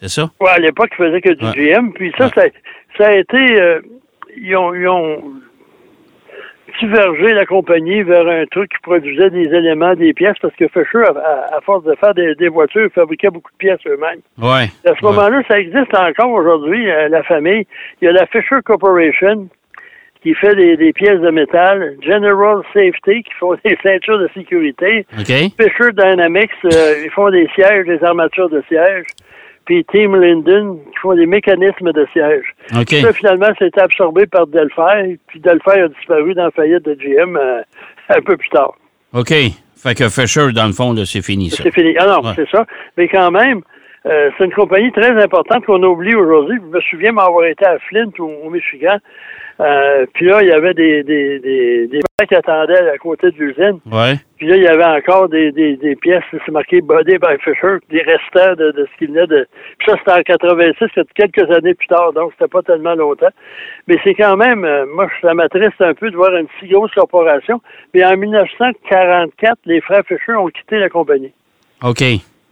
C'est 0.03 0.08
ça? 0.11 0.31
Ouais, 0.41 0.50
à 0.50 0.58
l'époque, 0.58 0.91
ils 0.99 1.05
faisaient 1.05 1.20
que 1.23 1.32
du 1.32 1.44
Ouais. 1.46 1.73
GM. 1.75 1.93
Puis 1.94 2.12
ça, 2.19 2.26
Ouais. 2.26 2.31
ça, 2.35 2.43
ça 2.99 3.06
a 3.08 3.14
été... 3.14 3.38
euh, 3.61 3.81
ils, 4.37 4.55
ont, 4.56 4.75
ils 4.75 4.87
ont 4.88 5.23
divergé 6.78 7.32
la 7.34 7.46
compagnie 7.46 8.02
vers 8.02 8.26
un 8.26 8.44
truc 8.46 8.70
qui 8.70 8.78
produisait 8.82 9.31
des 9.31 9.46
éléments, 9.55 9.94
des 9.94 10.12
pièces, 10.12 10.37
parce 10.40 10.55
que 10.56 10.69
Fisher, 10.69 11.05
à, 11.52 11.61
force 11.62 11.84
de 11.84 11.94
faire 11.96 12.14
des, 12.14 12.34
des 12.37 12.49
voitures, 12.49 12.84
ils 12.84 12.90
fabriquaient 12.90 13.31
beaucoup 13.31 13.50
de 13.52 13.56
pièces 13.58 13.81
eux-mêmes. 13.87 14.20
Ouais. 14.38 14.69
À 14.84 14.94
ce 14.99 15.05
Ouais. 15.05 15.12
moment-là, 15.12 15.43
ça 15.49 15.58
existe 15.58 15.94
encore 15.94 16.31
aujourd'hui, 16.31 16.90
euh, 16.90 17.08
la 17.08 17.22
famille. 17.22 17.67
Il 18.00 18.06
y 18.06 18.08
a 18.08 18.12
la 18.12 18.26
Fisher 18.26 18.56
Corporation 18.64 19.49
qui 20.22 20.34
fait 20.34 20.55
des, 20.55 20.76
des 20.76 20.93
pièces 20.93 21.20
de 21.20 21.31
métal, 21.31 21.96
General 22.02 22.61
Safety 22.75 23.22
qui 23.22 23.32
font 23.38 23.55
des 23.64 23.76
ceintures 23.82 24.19
de 24.19 24.29
sécurité, 24.34 25.06
OK? 25.19 25.27
Fisher 25.27 25.93
Dynamics, 25.93 26.50
euh, 26.67 27.03
ils 27.05 27.10
font 27.10 27.31
des 27.31 27.48
sièges, 27.55 27.86
des 27.86 28.03
armatures 28.05 28.50
de 28.50 28.62
sièges, 28.69 29.06
puis 29.70 29.84
Team 29.84 30.17
Linden 30.20 30.79
qui 30.93 30.98
font 31.00 31.15
des 31.15 31.27
mécanismes 31.27 31.93
de 31.93 32.05
sièges. 32.12 32.55
OK. 32.77 32.91
Ça, 33.00 33.12
finalement, 33.12 33.46
c'était 33.56 33.81
absorbé 33.81 34.27
par 34.27 34.48
Delphi, 34.48 35.17
puis 35.29 35.39
Delphi 35.39 35.70
a 35.79 35.86
disparu 35.86 36.34
dans 36.34 36.46
la 36.46 36.50
faillite 36.50 36.84
de 36.84 36.94
GM 36.94 37.36
euh, 37.36 37.62
un 38.08 38.20
peu 38.20 38.36
plus 38.36 38.48
tard. 38.48 38.74
OK. 39.12 39.32
Fait 39.77 39.94
que 39.94 40.08
Fisher, 40.08 40.50
dans 40.53 40.67
le 40.67 40.72
fond, 40.72 40.93
c'est 41.05 41.22
fini, 41.22 41.50
ça. 41.50 41.62
C'est 41.62 41.70
fini. 41.72 41.94
Ah 42.00 42.06
non, 42.06 42.27
Ouais. 42.29 42.32
c'est 42.34 42.48
ça. 42.50 42.67
Mais 42.96 43.06
quand 43.06 43.31
même, 43.31 43.60
euh, 44.07 44.31
c'est 44.37 44.45
une 44.45 44.53
compagnie 44.53 44.93
très 44.93 45.23
importante 45.23 45.65
qu'on 45.67 45.83
oublie 45.83 46.15
aujourd'hui. 46.15 46.59
Je 46.59 46.77
me 46.77 46.81
souviens 46.83 47.13
m'avoir 47.13 47.45
été 47.45 47.67
à 47.67 47.79
Flint, 47.79 48.11
au, 48.19 48.31
au 48.45 48.51
Michigan. 48.51 48.99
Euh, 49.61 50.07
puis 50.15 50.27
là, 50.27 50.41
il 50.41 50.49
y 50.49 50.53
avait 50.53 50.73
des, 50.73 51.03
des, 51.03 51.39
des, 51.39 51.87
des 51.87 52.01
mecs 52.19 52.29
qui 52.29 52.35
attendaient 52.35 52.89
à 52.89 52.97
côté 52.97 53.31
de 53.31 53.37
l'usine. 53.37 53.79
Ouais. 53.93 54.15
Puis 54.39 54.47
là, 54.47 54.57
il 54.57 54.63
y 54.63 54.67
avait 54.67 54.85
encore 54.85 55.29
des, 55.29 55.53
des, 55.53 55.77
des 55.77 55.97
pièces, 55.97 56.25
c'est 56.33 56.51
marqué 56.51 56.81
Body 56.81 57.19
by 57.19 57.37
Fisher, 57.45 57.77
des 57.91 58.01
restants 58.01 58.55
de, 58.55 58.71
de 58.71 58.89
ce 58.91 58.99
qu'il 58.99 59.09
venait 59.09 59.27
de. 59.27 59.47
Puis 59.79 59.91
ça, 59.91 59.99
c'était 59.99 60.13
en 60.13 60.23
86, 60.23 60.87
c'était 60.95 61.29
quelques 61.29 61.51
années 61.51 61.75
plus 61.75 61.89
tard, 61.89 62.15
donc 62.15 62.33
c'était 62.33 62.49
pas 62.51 62.63
tellement 62.63 62.95
longtemps. 62.95 63.29
Mais 63.87 63.99
c'est 64.03 64.15
quand 64.15 64.37
même, 64.39 64.65
euh, 64.65 64.87
moi, 64.95 65.09
ça 65.21 65.35
m'attriste 65.35 65.81
un 65.81 65.93
peu 65.93 66.11
de 66.11 66.17
voir 66.17 66.35
une 66.35 66.47
si 66.59 66.69
grosse 66.69 66.93
corporation. 66.95 67.61
Mais 67.93 68.03
en 68.03 68.17
1944, 68.17 69.59
les 69.67 69.83
frères 69.83 70.05
Fisher 70.07 70.37
ont 70.37 70.49
quitté 70.49 70.79
la 70.79 70.89
compagnie. 70.89 71.33
OK. 71.83 72.03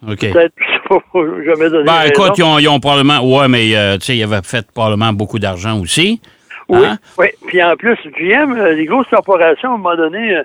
OK. 0.06 0.20
Peut-être, 0.20 0.54
jamais 1.44 1.70
donner 1.70 1.84
Ben, 1.84 2.02
écoute, 2.08 2.38
ils 2.38 2.44
ont, 2.44 2.58
ils 2.58 2.68
ont 2.68 2.78
probablement. 2.80 3.20
Ouais, 3.22 3.48
mais, 3.48 3.74
euh, 3.76 3.94
tu 3.98 4.06
sais, 4.06 4.16
ils 4.16 4.22
avaient 4.22 4.42
fait 4.44 4.66
probablement 4.72 5.12
beaucoup 5.12 5.38
d'argent 5.38 5.80
aussi. 5.80 6.20
Oui, 6.68 6.84
Hein? 6.84 6.98
oui. 7.18 7.28
Puis 7.46 7.62
en 7.62 7.74
plus, 7.76 7.96
GM, 8.18 8.52
euh, 8.52 8.72
les 8.74 8.84
grosses 8.84 9.08
corporations, 9.08 9.70
à 9.70 9.74
un 9.74 9.78
moment 9.78 9.96
donné, 9.96 10.36
euh, 10.36 10.42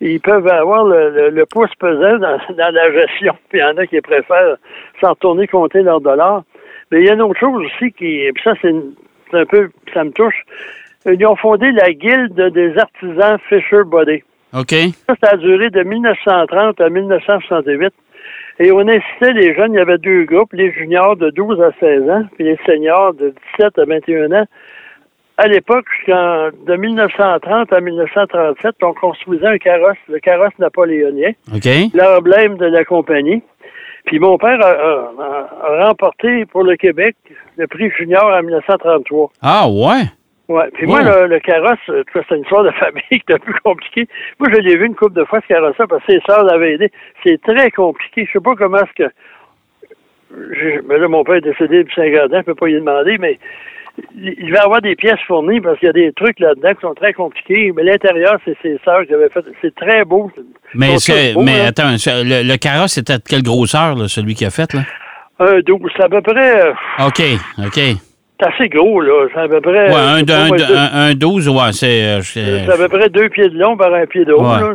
ils 0.00 0.20
peuvent 0.20 0.46
avoir 0.46 0.84
le, 0.84 1.10
le- 1.10 1.30
le 1.30 1.46
pouce 1.46 1.70
pesant 1.78 2.18
dans, 2.18 2.38
dans 2.56 2.74
la 2.74 2.92
gestion. 2.92 3.34
Puis 3.48 3.58
il 3.58 3.62
y 3.62 3.64
en 3.64 3.76
a 3.78 3.86
qui 3.86 4.00
préfèrent 4.00 4.56
s'en 5.00 5.10
retourner 5.10 5.46
compter 5.48 5.82
leurs 5.82 6.00
dollars. 6.02 6.42
Mais 6.90 7.00
il 7.00 7.06
y 7.06 7.10
a 7.10 7.14
une 7.14 7.22
autre 7.22 7.40
chose 7.40 7.64
aussi 7.64 7.90
qui, 7.92 8.28
puis 8.34 8.42
ça, 8.44 8.52
c'est 8.60 8.74
un 9.32 9.46
peu, 9.46 9.70
ça 9.94 10.04
me 10.04 10.10
touche. 10.12 10.34
Ils 11.06 11.26
ont 11.26 11.36
fondé 11.36 11.72
la 11.72 11.92
Guilde 11.92 12.50
des 12.52 12.76
artisans 12.78 13.38
Fisher 13.48 13.82
Body. 13.86 14.22
OK. 14.52 14.70
Ça, 15.08 15.14
ça 15.22 15.30
a 15.32 15.36
duré 15.36 15.70
de 15.70 15.82
1930 15.82 16.80
à 16.80 16.88
1968. 16.90 17.92
Et 18.60 18.70
on 18.70 18.80
incitait 18.80 19.32
les 19.32 19.54
jeunes, 19.54 19.72
il 19.72 19.76
y 19.78 19.80
avait 19.80 19.98
deux 19.98 20.24
groupes, 20.24 20.52
les 20.52 20.70
juniors 20.72 21.16
de 21.16 21.30
12 21.30 21.60
à 21.60 21.70
16 21.80 22.08
ans, 22.08 22.22
puis 22.34 22.44
les 22.44 22.58
seniors 22.64 23.12
de 23.14 23.34
17 23.58 23.78
à 23.78 23.84
21 23.84 24.32
ans, 24.32 24.44
à 25.36 25.48
l'époque, 25.48 25.86
de 26.06 26.76
1930 26.76 27.72
à 27.72 27.80
1937, 27.80 28.76
on 28.82 28.92
construisait 28.94 29.46
un 29.48 29.58
carrosse, 29.58 29.96
le 30.08 30.20
carrosse 30.20 30.56
napoléonien, 30.60 31.32
l'emblème 31.92 32.56
de 32.56 32.66
la 32.66 32.84
compagnie. 32.84 33.42
Puis 34.04 34.20
mon 34.20 34.38
père 34.38 34.60
a, 34.64 34.70
a- 34.70 35.50
a 35.80 35.86
remporté 35.88 36.44
pour 36.46 36.62
le 36.62 36.76
Québec 36.76 37.16
le 37.56 37.66
prix 37.66 37.90
junior 37.98 38.24
en 38.32 38.42
1933. 38.42 39.30
Ah, 39.42 39.66
ouais? 39.68 40.02
Ouais. 40.48 40.68
Puis 40.74 40.86
moi, 40.86 41.00
Oh. 41.02 41.22
le, 41.22 41.26
le 41.28 41.40
carrosse, 41.40 41.78
euh, 41.88 42.02
c'est 42.14 42.34
une 42.36 42.42
histoire 42.42 42.64
de 42.64 42.70
famille 42.78 43.02
qui 43.10 43.22
est 43.28 43.34
un 43.34 43.38
peu 43.38 43.52
compliquée. 43.64 44.06
Moi, 44.38 44.48
je 44.52 44.58
l'ai 44.60 44.76
vu 44.76 44.86
une 44.86 44.94
couple 44.94 45.14
de 45.18 45.24
fois, 45.24 45.40
ce 45.42 45.46
carrosse-là, 45.48 45.86
parce 45.86 46.04
que 46.04 46.12
ses 46.12 46.20
sœurs 46.28 46.44
l'avaient 46.44 46.74
aidé. 46.74 46.90
C'est 47.24 47.40
très 47.42 47.70
compliqué. 47.70 48.26
Je 48.26 48.32
sais 48.32 48.42
pas 48.42 48.54
comment 48.54 48.78
est-ce 48.78 49.04
que... 49.04 49.10
je- 50.30 50.80
Mais 50.86 50.98
là, 50.98 51.08
mon 51.08 51.24
père 51.24 51.36
est 51.36 51.40
décédé 51.40 51.78
depuis 51.78 51.94
50 51.94 52.32
ans, 52.32 52.38
je 52.40 52.42
peux 52.42 52.54
pas 52.54 52.68
y 52.68 52.74
demander, 52.74 53.16
mais 53.18 53.38
il 54.16 54.52
va 54.52 54.64
avoir 54.64 54.82
des 54.82 54.96
pièces 54.96 55.20
fournies 55.26 55.60
parce 55.60 55.78
qu'il 55.78 55.86
y 55.86 55.90
a 55.90 55.92
des 55.92 56.12
trucs 56.12 56.40
là-dedans 56.40 56.74
qui 56.74 56.80
sont 56.80 56.94
très 56.94 57.12
compliqués. 57.12 57.72
Mais 57.76 57.84
l'intérieur, 57.84 58.38
c'est 58.44 58.56
ses 58.60 58.78
sœurs 58.84 59.06
qui 59.06 59.14
avaient 59.14 59.28
fait. 59.30 59.44
C'est 59.62 59.74
très 59.74 60.04
beau. 60.04 60.30
Mais, 60.74 61.58
là. 61.58 61.66
attends, 61.68 61.90
le, 61.92 62.42
le 62.46 62.56
carrosse 62.58 62.98
était 62.98 63.18
de 63.18 63.22
quelle 63.26 63.42
grosseur, 63.44 63.94
là, 63.94 64.08
celui 64.08 64.34
qui 64.34 64.44
a 64.44 64.50
fait, 64.50 64.74
là? 64.74 64.80
Un 65.38 65.60
12, 65.60 65.80
c'est 65.96 66.02
à 66.04 66.08
peu 66.08 66.20
près... 66.22 66.66
euh, 66.68 66.72
OK, 67.06 67.22
OK. 67.66 67.80
Ouais, 68.40 68.46
C'est 68.48 68.54
assez 68.62 68.68
gros, 68.68 69.00
là. 69.00 69.26
C'est 69.32 69.40
à 69.40 69.48
peu 69.48 69.60
près... 69.60 69.88
un, 69.88 69.92
pas, 69.92 70.14
un, 70.16 70.22
deux- 70.22 70.76
un, 70.76 71.10
un 71.10 71.14
12, 71.14 71.48
ouais, 71.48 71.72
c'est... 71.72 72.04
euh, 72.04 72.20
c'est- 72.22 72.68
à 72.70 72.76
peu 72.76 72.88
près 72.88 73.08
deux 73.08 73.28
pieds 73.28 73.48
de 73.48 73.58
long 73.58 73.76
par 73.76 73.92
un 73.94 74.06
pied 74.06 74.24
de 74.24 74.32
haut, 74.32 74.42
Ouais. 74.42 74.60
là. 74.60 74.74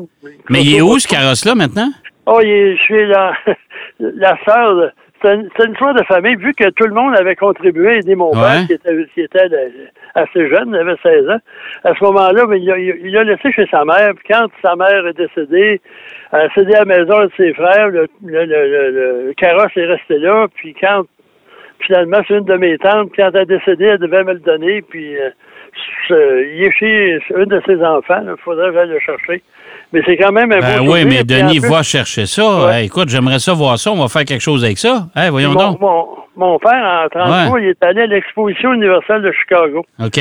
Mais 0.49 0.61
il 0.61 0.75
est 0.77 0.81
où, 0.81 0.97
ce 0.99 1.07
carrosse-là, 1.07 1.55
maintenant? 1.55 1.89
Oh, 2.25 2.39
il 2.41 2.49
est- 2.49 2.75
je 2.77 2.81
suis 2.83 3.07
la, 3.07 3.33
la 3.99 4.37
sœur. 4.47 4.91
C'est 5.21 5.35
une, 5.35 5.49
c'est 5.57 5.65
une 5.65 5.73
histoire 5.73 5.93
de 5.93 6.03
famille, 6.03 6.35
vu 6.37 6.53
que 6.53 6.69
tout 6.69 6.85
le 6.87 6.93
monde 6.93 7.13
avait 7.17 7.35
contribué 7.35 7.89
à 7.89 7.95
aider 7.95 8.15
mon 8.15 8.29
Ouais. 8.33 8.39
père, 8.41 8.67
qui 8.67 8.73
était, 8.73 9.05
qui 9.13 9.21
était 9.21 9.49
de- 9.49 9.71
assez 10.15 10.49
jeune, 10.49 10.69
il 10.69 10.77
avait 10.77 10.95
16 11.03 11.29
ans. 11.29 11.39
À 11.83 11.93
ce 11.93 12.03
moment-là, 12.05 12.45
ben, 12.45 12.55
il 12.55 12.71
a, 12.71 12.77
il 12.77 13.17
a 13.17 13.23
laissé 13.25 13.51
chez 13.51 13.67
sa 13.69 13.83
mère. 13.83 14.11
Puis 14.15 14.23
quand 14.33 14.47
sa 14.61 14.77
mère 14.77 15.05
est 15.07 15.17
décédée, 15.17 15.81
elle 16.31 16.39
a 16.39 16.49
cédé 16.55 16.73
à 16.73 16.85
la 16.85 16.97
maison 16.97 17.19
de 17.25 17.31
ses 17.35 17.53
frères. 17.53 17.89
Le, 17.89 18.07
le, 18.25 18.45
le, 18.45 18.67
le- 18.91 19.27
le 19.27 19.33
carrosse 19.33 19.71
est 19.75 19.85
resté 19.87 20.19
là. 20.19 20.47
Puis 20.55 20.73
quand, 20.79 21.03
finalement, 21.85 22.17
c'est 22.27 22.35
une 22.37 22.45
de 22.45 22.55
mes 22.55 22.77
tantes, 22.77 23.09
quand 23.15 23.29
elle 23.33 23.41
est 23.41 23.45
décédée, 23.45 23.85
elle 23.85 23.99
devait 23.99 24.23
me 24.23 24.33
le 24.33 24.39
donner. 24.39 24.81
Puis 24.81 25.15
euh, 25.17 25.29
il 26.11 26.63
est 26.63 26.71
chez 26.77 27.19
une 27.35 27.45
de 27.45 27.61
ses 27.65 27.81
enfants. 27.83 28.21
Il 28.23 28.35
faudrait 28.43 28.69
que 28.69 28.73
j'aille 28.75 28.89
le 28.89 28.99
chercher. 28.99 29.43
Mais 29.91 30.01
c'est 30.05 30.17
quand 30.17 30.31
même 30.31 30.51
un 30.51 30.59
Ben 30.59 30.85
beau 30.85 30.93
oui, 30.93 31.05
mais 31.05 31.23
Denis 31.23 31.59
plus- 31.59 31.69
va 31.69 31.81
chercher 31.83 32.25
ça. 32.27 32.43
Ouais. 32.65 32.73
Hey, 32.81 32.85
écoute, 32.85 33.09
j'aimerais 33.09 33.39
ça 33.39 33.53
voir 33.53 33.77
ça. 33.79 33.91
On 33.91 33.95
va 34.01 34.07
faire 34.07 34.25
quelque 34.25 34.41
chose 34.41 34.63
avec 34.63 34.77
ça. 34.77 35.07
Hey, 35.15 35.29
voyons 35.29 35.51
mon, 35.51 35.71
donc. 35.71 35.81
mon, 35.81 36.07
mon 36.35 36.59
père, 36.59 37.05
en 37.05 37.09
33, 37.09 37.59
il 37.61 37.69
est 37.69 37.83
allé 37.83 38.01
à 38.03 38.05
l'exposition 38.07 38.73
universelle 38.73 39.21
de 39.23 39.31
Chicago. 39.31 39.83
OK? 39.99 40.19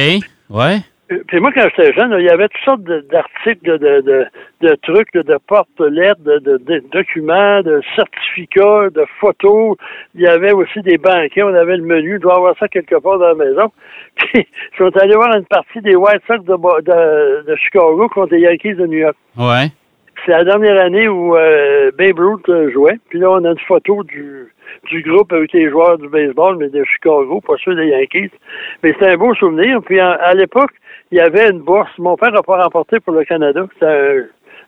Ouais? 0.50 0.78
Euh, 1.10 1.22
Puis 1.26 1.40
moi, 1.40 1.50
quand 1.54 1.62
j'étais 1.76 1.92
jeune, 1.94 2.14
il 2.18 2.24
y 2.24 2.28
avait 2.28 2.48
toutes 2.48 2.64
sortes 2.64 2.82
d'articles, 2.82 3.64
de, 3.64 3.76
de, 3.78 4.00
de, 4.02 4.26
de 4.60 4.74
trucs, 4.82 5.12
de, 5.12 5.38
porte-lettres, 5.46 6.20
de, 6.22 6.82
documents, 6.92 7.62
de 7.62 7.80
certificats, 7.96 8.90
de 8.90 9.04
photos. 9.20 9.76
Il 10.14 10.22
y 10.22 10.26
avait 10.26 10.52
aussi 10.52 10.80
des 10.82 10.98
banquets. 10.98 11.42
On 11.42 11.54
avait 11.54 11.76
le 11.76 11.84
menu. 11.84 12.14
Il 12.16 12.20
doit 12.20 12.34
y 12.34 12.36
avoir 12.36 12.56
ça 12.58 12.68
quelque 12.68 12.96
part 12.96 13.18
dans 13.18 13.28
la 13.28 13.34
maison. 13.34 13.72
Puis 14.16 14.46
ils 14.46 14.76
sont 14.76 14.96
allés 14.98 15.14
voir 15.14 15.34
une 15.36 15.46
partie 15.46 15.80
des 15.80 15.96
White 15.96 16.22
Sox 16.26 16.44
de, 16.44 17.56
Chicago 17.56 18.08
contre 18.08 18.34
les 18.34 18.40
Yankees 18.40 18.74
de 18.74 18.86
New 18.86 18.98
York. 18.98 19.16
Ouais. 19.38 19.68
C'est 20.26 20.32
la 20.32 20.44
dernière 20.44 20.80
année 20.82 21.06
où 21.08 21.36
euh, 21.36 21.92
Babe 21.96 22.18
Ruth 22.18 22.48
euh, 22.48 22.70
jouait. 22.72 22.98
Puis 23.08 23.20
là, 23.20 23.30
on 23.30 23.44
a 23.44 23.50
une 23.52 23.58
photo 23.68 24.02
du, 24.02 24.52
du 24.90 25.02
groupe 25.02 25.32
avec 25.32 25.52
les 25.52 25.70
joueurs 25.70 25.96
du 25.96 26.08
baseball, 26.08 26.56
mais 26.56 26.68
de 26.68 26.82
Chicago, 26.84 27.40
pas 27.40 27.54
ceux 27.64 27.76
des 27.76 27.86
Yankees. 27.86 28.30
Mais 28.82 28.94
c'est 28.98 29.08
un 29.12 29.16
beau 29.16 29.32
souvenir. 29.36 29.80
Puis 29.82 30.02
en- 30.02 30.16
à 30.20 30.34
l'époque, 30.34 30.72
il 31.10 31.18
y 31.18 31.20
avait 31.20 31.50
une 31.50 31.60
bourse. 31.60 31.90
Mon 31.98 32.16
père 32.16 32.32
n'a 32.32 32.42
pas 32.42 32.62
remporté 32.62 33.00
pour 33.00 33.14
le 33.14 33.24
Canada. 33.24 33.62
Un- 33.82 34.22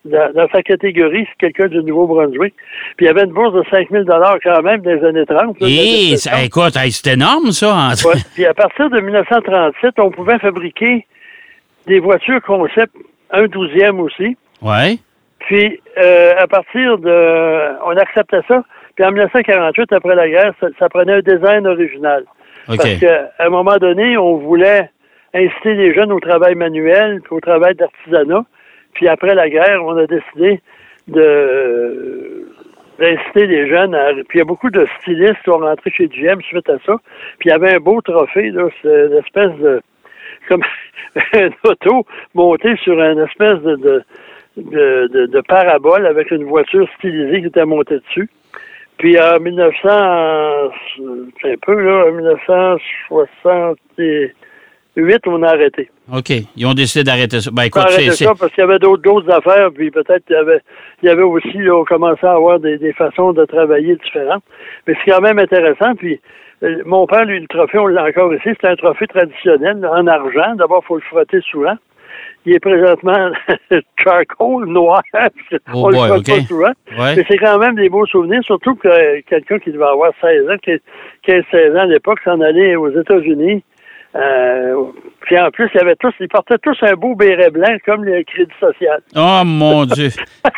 dans, 0.06 0.32
dans 0.32 0.49
sa 0.50 0.62
catégorie, 0.62 1.26
c'est 1.28 1.37
quelqu'un 1.52 1.66
du 1.68 1.82
Nouveau-Brunswick. 1.85 2.54
Puis 2.97 3.04
il 3.04 3.06
y 3.06 3.09
avait 3.11 3.25
une 3.25 3.32
bourse 3.35 3.52
de 3.52 3.62
5 3.70 3.90
000 3.90 4.04
quand 4.06 4.62
même 4.62 4.80
dans 4.80 4.90
les 4.92 5.04
années 5.04 5.26
30. 5.26 5.61
là, 5.61 5.66
Et, 5.68 6.06
de- 6.06 6.12
de- 6.12 6.16
ça- 6.16 6.42
écoute, 6.42 6.75
hey, 6.76 6.90
c'est 6.90 7.12
énorme, 7.12 7.52
ça. 7.52 7.75
en- 7.75 7.90
Ouais. 8.09 8.16
Puis 8.35 8.47
à 8.47 8.54
partir 8.54 8.88
de 8.88 8.99
1937, 8.99 9.99
on 9.99 10.11
pouvait 10.11 10.38
fabriquer 10.38 11.06
des 11.87 11.99
voitures 12.00 12.40
concept 12.40 12.94
un 13.30 13.47
douzième 13.47 14.00
aussi. 14.00 14.38
Ouais. 14.62 14.97
Puis, 15.40 15.78
euh, 15.99 16.32
à 16.38 16.47
partir 16.47 16.97
de... 16.97 17.85
On 17.85 17.94
acceptait 17.99 18.40
ça. 18.49 18.62
Puis 18.94 19.04
en 19.04 19.11
1948, 19.12 19.92
après 19.92 20.14
la 20.14 20.28
guerre, 20.30 20.52
ça, 20.61 20.68
ça 20.78 20.88
prenait 20.88 21.14
un 21.14 21.20
design 21.20 21.66
original. 21.66 22.25
OK. 22.68 22.76
Parce 22.78 22.94
qu'à 23.00 23.30
un 23.38 23.49
moment 23.50 23.76
donné, 23.76 24.16
on 24.16 24.37
voulait 24.38 24.90
inciter 25.35 25.75
les 25.75 25.95
jeunes 25.95 26.13
au 26.13 26.21
travail 26.21 26.55
manuel, 26.55 27.21
puis 27.23 27.35
au 27.35 27.41
travail 27.41 27.75
d'artisanat. 27.75 28.45
Puis 28.95 29.09
après 29.09 29.35
la 29.35 29.49
guerre, 29.49 29.85
on 29.85 29.97
a 29.97 30.07
décidé 30.07 30.61
de 31.09 32.47
d'inciter 32.99 33.47
les 33.47 33.67
jeunes 33.67 33.95
à... 33.95 34.13
Puis 34.13 34.37
il 34.37 34.39
y 34.39 34.43
a 34.43 34.45
beaucoup 34.45 34.69
de 34.69 34.87
stylistes 35.01 35.39
qui 35.39 35.45
sont 35.51 35.59
rentrés 35.59 35.91
chez 35.91 36.07
GM 36.09 36.41
suite 36.43 36.69
à 36.69 36.79
ça. 36.85 36.97
Puis 37.39 37.49
il 37.49 37.53
y 37.53 37.53
avait 37.53 37.77
un 37.77 37.81
beau 37.81 38.01
trophée, 38.03 38.51
là, 38.51 38.69
c'est 38.83 39.07
une 39.07 39.15
espèce 39.15 39.57
de... 39.59 39.81
comme 40.49 40.63
une 41.35 41.51
auto 41.65 42.07
montée 42.35 42.77
sur 42.77 43.01
une 43.01 43.21
espèce 43.21 43.59
de, 43.61 43.77
de, 43.77 45.07
de, 45.07 45.27
de- 45.27 45.41
parabole 45.41 46.07
avec 46.07 46.31
une 46.31 46.45
voiture 46.45 46.87
stylisée 46.99 47.41
qui 47.41 47.47
était 47.47 47.65
montée 47.65 48.01
dessus. 48.01 48.29
Puis 48.99 49.19
en 49.19 49.41
1900, 49.41 50.73
c'est 51.41 51.53
un 51.53 51.57
peu 51.63 51.81
là, 51.81 52.05
en 52.07 52.13
1968, 55.02 55.26
on 55.26 55.42
a 55.42 55.49
arrêté. 55.49 55.90
OK. 56.12 56.30
Ils 56.57 56.66
ont 56.66 56.75
décidé 56.75 57.04
d'arrêter 57.04 57.40
ça. 57.40 57.50
Ben, 57.52 57.64
écoute, 57.64 57.83
arrêté 57.83 58.11
c'est. 58.11 58.25
ça 58.25 58.35
parce 58.38 58.52
qu'il 58.52 58.62
y 58.62 58.66
avait 58.66 58.78
d'autres 58.78 59.02
d'autres 59.02 59.30
affaires, 59.30 59.71
puis 59.75 59.90
peut-être 59.90 60.25
qu'il 60.26 60.37
y 60.37 60.38
avait, 60.38 60.61
il 61.02 61.09
y 61.09 61.12
avait 61.12 61.23
aussi, 61.23 61.59
là, 61.59 61.76
on 61.76 61.85
commençait 61.85 62.26
à 62.26 62.33
avoir 62.33 62.61
des, 62.61 62.78
des 62.78 62.92
façons 62.92 63.33
de 63.33 63.45
travailler 63.45 63.97
différentes. 63.97 64.42
Mais 64.87 64.95
c'est 65.04 65.11
quand 65.12 65.21
même 65.21 65.38
intéressant. 65.38 65.95
Puis 65.97 66.21
euh, 66.62 66.83
mon 66.85 67.07
père, 67.07 67.25
lui, 67.25 67.40
le 67.40 67.47
trophée, 67.47 67.78
on 67.78 67.87
l'a 67.87 68.04
encore 68.04 68.35
ici, 68.35 68.50
c'est 68.61 68.69
un 68.69 68.76
trophée 68.76 69.07
traditionnel 69.07 69.85
en 69.87 70.07
argent. 70.07 70.54
D'abord, 70.57 70.83
il 70.85 70.87
faut 70.87 70.97
le 70.97 71.02
frotter 71.02 71.40
souvent. 71.50 71.75
Il 72.45 72.54
est 72.54 72.61
présentement 72.61 73.30
charcoal 74.02 74.66
noir. 74.66 75.02
Oh 75.73 75.85
on 75.85 75.88
le 75.90 75.97
frotte 75.97 76.26
pas 76.26 76.40
souvent. 76.42 76.73
Ouais. 76.99 77.16
Mais 77.16 77.25
c'est 77.28 77.38
quand 77.38 77.59
même 77.59 77.76
des 77.76 77.88
beaux 77.88 78.07
souvenirs, 78.07 78.42
surtout 78.45 78.75
que 78.75 79.21
quelqu'un 79.21 79.59
qui 79.59 79.71
devait 79.71 79.85
avoir 79.85 80.12
16 80.21 80.49
ans, 80.50 80.57
15-16 81.26 81.76
ans 81.76 81.80
à 81.80 81.87
l'époque, 81.87 82.19
s'en 82.25 82.40
allait 82.40 82.76
aux 82.76 82.90
États-Unis. 82.90 83.62
Euh, 84.17 84.75
puis 85.21 85.38
en 85.38 85.50
plus, 85.50 85.71
ils 85.75 85.81
avaient 85.81 85.97
tous, 85.97 86.12
ils 86.19 86.29
portaient 86.29 86.59
tous 86.59 86.76
un 86.83 86.95
beau 86.95 87.14
béret 87.14 87.50
blanc 87.50 87.76
comme 87.87 88.05
le 88.05 88.23
crédit 88.25 88.50
social. 88.59 89.00
Oh 89.14 89.43
mon 89.45 89.85
Dieu. 89.87 90.09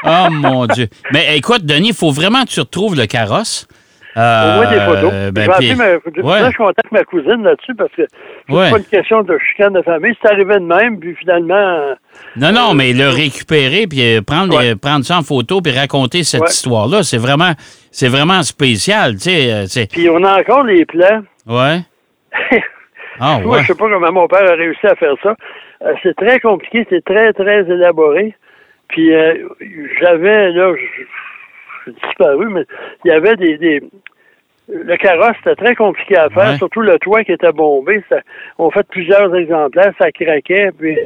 Oh 0.04 0.28
mon 0.30 0.66
Dieu. 0.66 0.86
Mais 1.12 1.36
écoute, 1.36 1.64
Denis, 1.66 1.88
il 1.88 1.94
faut 1.94 2.12
vraiment 2.12 2.42
que 2.44 2.48
tu 2.48 2.60
retrouves 2.60 2.96
le 2.96 3.06
carrosse. 3.06 3.66
Au 4.14 4.18
moins 4.20 4.70
des 4.70 4.80
photos. 4.80 5.10
Euh, 5.10 5.26
je 5.28 5.30
ben, 5.32 5.50
puis- 5.58 5.74
ma, 5.74 5.84
je- 5.92 6.20
ouais. 6.22 6.40
là, 6.42 6.50
je 6.50 6.56
contacte 6.58 6.92
ma 6.92 7.02
cousine 7.02 7.42
là-dessus 7.44 7.74
parce 7.74 7.90
que 7.92 8.02
c'est 8.46 8.54
Ouais. 8.54 8.70
pas 8.70 8.76
une 8.76 8.84
question 8.84 9.22
de 9.22 9.38
chicane 9.38 9.72
de 9.72 9.80
famille. 9.80 10.14
C'est 10.20 10.28
arrivé 10.30 10.54
de 10.56 10.64
même, 10.66 10.98
puis 11.00 11.14
finalement, 11.16 11.54
euh, 11.54 11.94
Non, 12.36 12.52
non, 12.52 12.74
mais 12.74 12.92
le 12.92 13.08
récupérer, 13.08 13.86
puis 13.86 14.02
euh, 14.16 14.20
prendre, 14.20 14.54
Ouais. 14.54 14.64
les- 14.70 14.76
prendre 14.76 15.02
ça 15.06 15.16
en 15.16 15.22
photo, 15.22 15.62
puis 15.62 15.72
raconter 15.72 16.24
cette 16.24 16.46
histoire-là, 16.46 17.02
c'est 17.04 17.16
vraiment, 17.16 17.52
c'est 17.90 18.08
vraiment 18.08 18.42
spécial, 18.42 19.14
euh, 19.26 19.64
puis 19.90 20.10
on 20.10 20.22
a 20.24 20.40
encore 20.40 20.64
les 20.64 20.84
plans. 20.84 21.22
Ouais. 21.46 21.78
Ah, 23.20 23.38
Moi, 23.42 23.56
ouais. 23.56 23.62
je 23.62 23.68
sais 23.68 23.74
pas 23.74 23.88
comment 23.88 24.12
mon 24.12 24.28
père 24.28 24.50
a 24.50 24.54
réussi 24.54 24.86
à 24.86 24.94
faire 24.96 25.14
ça. 25.22 25.34
Euh, 25.82 25.94
c'est 26.02 26.14
très 26.16 26.40
compliqué, 26.40 26.86
c'est 26.90 27.04
très, 27.04 27.32
très 27.32 27.60
élaboré. 27.70 28.34
Puis 28.88 29.14
euh, 29.14 29.48
j'avais, 30.00 30.50
là, 30.52 30.72
je- 30.74 31.02
j'ai 31.86 31.92
disparu, 32.06 32.48
mais 32.48 32.64
il 33.04 33.08
y 33.08 33.14
avait 33.14 33.36
des, 33.36 33.58
des- 33.58 33.82
le 34.74 34.96
carrosse, 34.96 35.36
c'était 35.44 35.54
très 35.62 35.74
compliqué 35.74 36.16
à 36.16 36.28
faire, 36.30 36.50
Ouais. 36.52 36.56
surtout 36.56 36.80
le 36.80 36.98
toit 36.98 37.22
qui 37.24 37.32
était 37.32 37.52
bombé. 37.52 38.02
Ça, 38.08 38.20
on 38.58 38.70
fait 38.70 38.86
plusieurs 38.88 39.34
exemplaires, 39.36 39.92
ça 39.98 40.10
craquait, 40.10 40.70
puis 40.78 40.96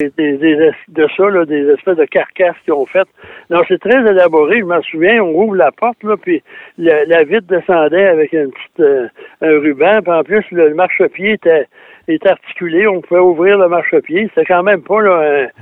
des, 0.00 0.10
des- 0.16 0.36
des 0.36 0.52
es- 0.64 0.72
de 0.88 1.06
ça, 1.16 1.28
là, 1.30 1.44
des 1.44 1.68
espèces 1.70 1.96
de 1.96 2.04
carcasses 2.06 2.56
qu'ils 2.64 2.72
ont 2.72 2.86
faites. 2.86 3.06
Non, 3.50 3.60
c'est 3.68 3.78
très 3.80 4.00
élaboré, 4.00 4.58
je 4.60 4.64
m'en 4.64 4.82
souviens, 4.82 5.22
on 5.22 5.32
ouvre 5.44 5.54
la 5.56 5.70
porte, 5.70 6.02
là, 6.02 6.16
puis 6.20 6.42
le- 6.78 7.04
la 7.06 7.22
vitre 7.24 7.46
descendait 7.46 8.06
avec 8.06 8.32
une 8.32 8.50
petite, 8.50 8.80
euh, 8.80 9.06
un 9.42 9.60
ruban, 9.60 10.00
puis 10.02 10.12
en 10.12 10.24
plus, 10.24 10.44
le, 10.50 10.68
le 10.70 10.74
marchepied 10.74 11.32
était, 11.34 11.66
était 12.08 12.28
articulé, 12.28 12.86
on 12.86 13.00
pouvait 13.00 13.20
ouvrir 13.20 13.56
le 13.58 13.68
marchepied. 13.68 14.28
C'était 14.34 14.44
quand 14.46 14.62
même 14.62 14.82
pas, 14.82 15.00
là, 15.00 15.12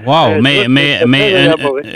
un, 0.04 0.06
Wow, 0.06 0.14
un 0.36 0.40
mais, 0.40 0.66
mais, 0.68 1.00
mais 1.06 1.46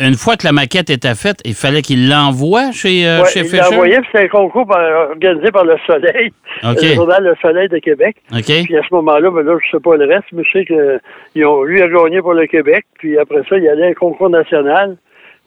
une, 0.00 0.14
fois 0.14 0.36
que 0.36 0.46
la 0.46 0.52
maquette 0.52 0.88
était 0.90 1.14
faite, 1.14 1.38
il 1.44 1.54
fallait 1.54 1.82
qu'il 1.82 2.08
l'envoie 2.08 2.70
chez, 2.72 3.06
euh, 3.06 3.22
Ouais, 3.22 3.28
chez 3.28 3.40
il 3.40 3.46
Fisher? 3.46 3.62
l'envoyait, 3.70 3.98
puis 3.98 4.08
c'était 4.12 4.24
un 4.26 4.28
concours 4.28 4.66
par- 4.66 5.10
organisé 5.10 5.50
par 5.50 5.64
Le 5.64 5.76
Soleil, 5.86 6.32
le 6.62 6.94
journal 6.94 7.24
Le 7.24 7.34
Soleil 7.42 7.68
de 7.68 7.78
Québec. 7.78 8.16
OK. 8.32 8.44
Puis 8.64 8.76
à 8.76 8.82
ce 8.88 8.94
moment-là, 8.94 9.30
ben 9.30 9.42
là, 9.42 9.56
je 9.64 9.70
sais 9.76 9.82
pas 9.82 9.96
le 9.96 10.06
reste, 10.06 10.26
mais 10.32 10.42
je 10.44 10.58
sais 10.58 10.64
que 10.64 11.00
ils 11.34 11.44
ont, 11.44 11.62
lui 11.64 11.82
a 11.82 11.88
gagné 11.88 12.20
pour 12.20 12.34
le 12.34 12.46
Québec. 12.46 12.84
Puis 12.98 13.18
après 13.18 13.42
ça, 13.48 13.56
il 13.58 13.68
allait 13.68 13.86
à 13.86 13.88
un 13.88 13.94
concours 13.94 14.30
national. 14.30 14.96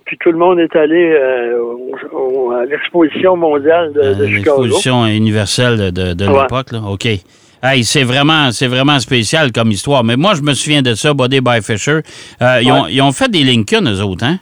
Puis 0.06 0.18
tout 0.20 0.32
le 0.32 0.39
monde 0.39 0.60
est 0.60 0.75
allé 0.75 1.12
euh, 1.13 1.60
au- 1.62 1.91
au- 2.13 2.51
à 2.51 2.65
l'exposition 2.65 3.36
mondiale 3.36 3.94
de, 3.94 4.01
de 4.01 4.24
Euh, 4.24 4.27
Chicago. 4.27 4.63
L'exposition 4.63 5.06
universelle 5.06 5.77
de, 5.77 5.89
de, 5.91 6.13
de 6.13 6.25
Ouais. 6.27 6.41
l'époque, 6.41 6.72
là. 6.72 6.79
OK. 6.89 7.08
Hey, 7.62 7.84
c'est 7.84 8.04
vraiment, 8.04 8.51
c'est 8.51 8.68
vraiment 8.68 9.00
spécial 9.00 9.51
comme 9.51 9.72
histoire. 9.72 10.04
Mais 10.04 10.16
moi, 10.16 10.34
je 10.36 10.42
me 10.42 10.54
souviens 10.54 10.82
de 10.82 10.94
ça, 10.96 11.13
Body 11.13 11.42
by 11.42 11.62
Fisher. 11.62 12.00
Euh, 12.42 12.60
ils, 12.62 12.72
ont, 12.72 12.88
ils 12.88 13.01
ont 13.01 13.12
fait 13.12 13.30
des 13.30 13.44
Lincoln, 13.44 13.86
eux 13.88 14.01
autres, 14.01 14.25
hein? 14.25 14.38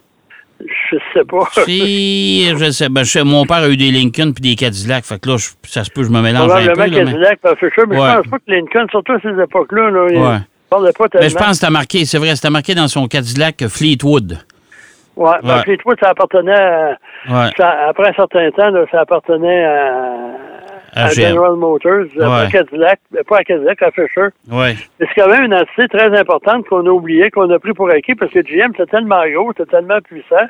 Je 0.92 0.98
sais 1.14 1.26
pas. 1.26 1.48
Si, 1.66 2.48
je 2.58 2.72
sais. 2.72 2.90
Ben, 2.90 3.04
je 3.04 3.12
sais, 3.12 3.24
mon 3.24 3.46
père 3.46 3.58
a 3.58 3.70
eu 3.70 3.78
des 3.78 3.92
Lincoln 3.92 4.34
puis 4.34 4.42
des 4.42 4.56
Cadillac. 4.56 5.04
Fait 5.06 5.20
que 5.20 5.30
là, 5.30 5.38
je- 5.38 5.50
ça 5.70 5.84
se 5.84 5.92
peut, 5.92 6.04
je 6.04 6.10
me 6.10 6.22
mélange 6.22 6.50
un 6.52 6.56
peu. 6.58 6.72
Probablement 6.72 6.84
là, 6.86 6.88
mais- 7.06 7.12
Cadillac, 7.12 7.40
pas 7.42 7.56
Fisher, 7.56 7.82
mais 7.88 8.00
Ouais. 8.00 8.08
je 8.10 8.18
pense 8.22 8.28
pas 8.28 8.38
que 8.40 8.44
Lincoln, 8.52 8.86
surtout 8.90 9.14
à 9.14 9.20
ces 9.22 9.42
époques-là, 9.44 9.90
là, 9.92 10.08
il 10.12 10.18
Ouais. 10.18 10.38
parlait 10.70 10.92
pas 10.94 11.10
tellement. 11.10 11.26
Mais 11.26 11.30
je 11.30 11.36
pense 11.36 11.48
que 11.48 11.54
c'était 11.56 11.72
marqué, 11.72 12.06
c'est 12.06 12.18
vrai, 12.18 12.36
c'était 12.36 12.50
marqué 12.50 12.74
dans 12.76 12.88
son 12.88 13.08
Cadillac 13.08 13.68
Fleetwood. 13.68 14.38
Ouais, 15.16 15.32
parce 15.44 15.66
Ouais. 15.68 15.78
toits, 15.78 15.96
ça 16.02 16.10
appartenait 16.10 16.52
à, 16.54 16.98
ça- 17.58 17.76
après 17.90 18.10
un 18.10 18.14
certain 18.14 18.50
temps, 18.52 18.70
là, 18.70 18.86
ça 18.92 19.02
appartenait 19.02 19.66
à, 19.66 19.82
À 20.98 21.10
GM. 21.10 21.30
General 21.30 21.56
Motors, 21.56 22.06
Ouais. 22.16 22.26
à 22.26 22.48
Cadillac, 22.52 23.00
mais 23.12 23.24
pas 23.24 23.38
à 23.38 23.44
Cadillac, 23.44 23.82
à 23.82 23.92
Fisher. 23.92 24.28
Ouais. 24.52 24.76
C'est 25.00 25.08
quand 25.16 25.30
même 25.30 25.44
une 25.44 25.54
entité 25.54 25.88
très 25.88 26.18
importante 26.18 26.66
qu'on 26.68 26.86
a 26.86 26.90
oublié, 26.90 27.30
qu'on 27.32 27.50
a 27.50 27.60
pris 27.60 27.74
pour 27.74 27.90
acquis, 27.90 28.16
parce 28.16 28.32
que 28.32 28.40
GM, 28.40 28.72
c'était 28.78 28.92
tellement 28.92 29.22
gros, 29.34 29.52
c'était 29.58 29.70
tellement 29.72 30.00
puissant. 30.02 30.48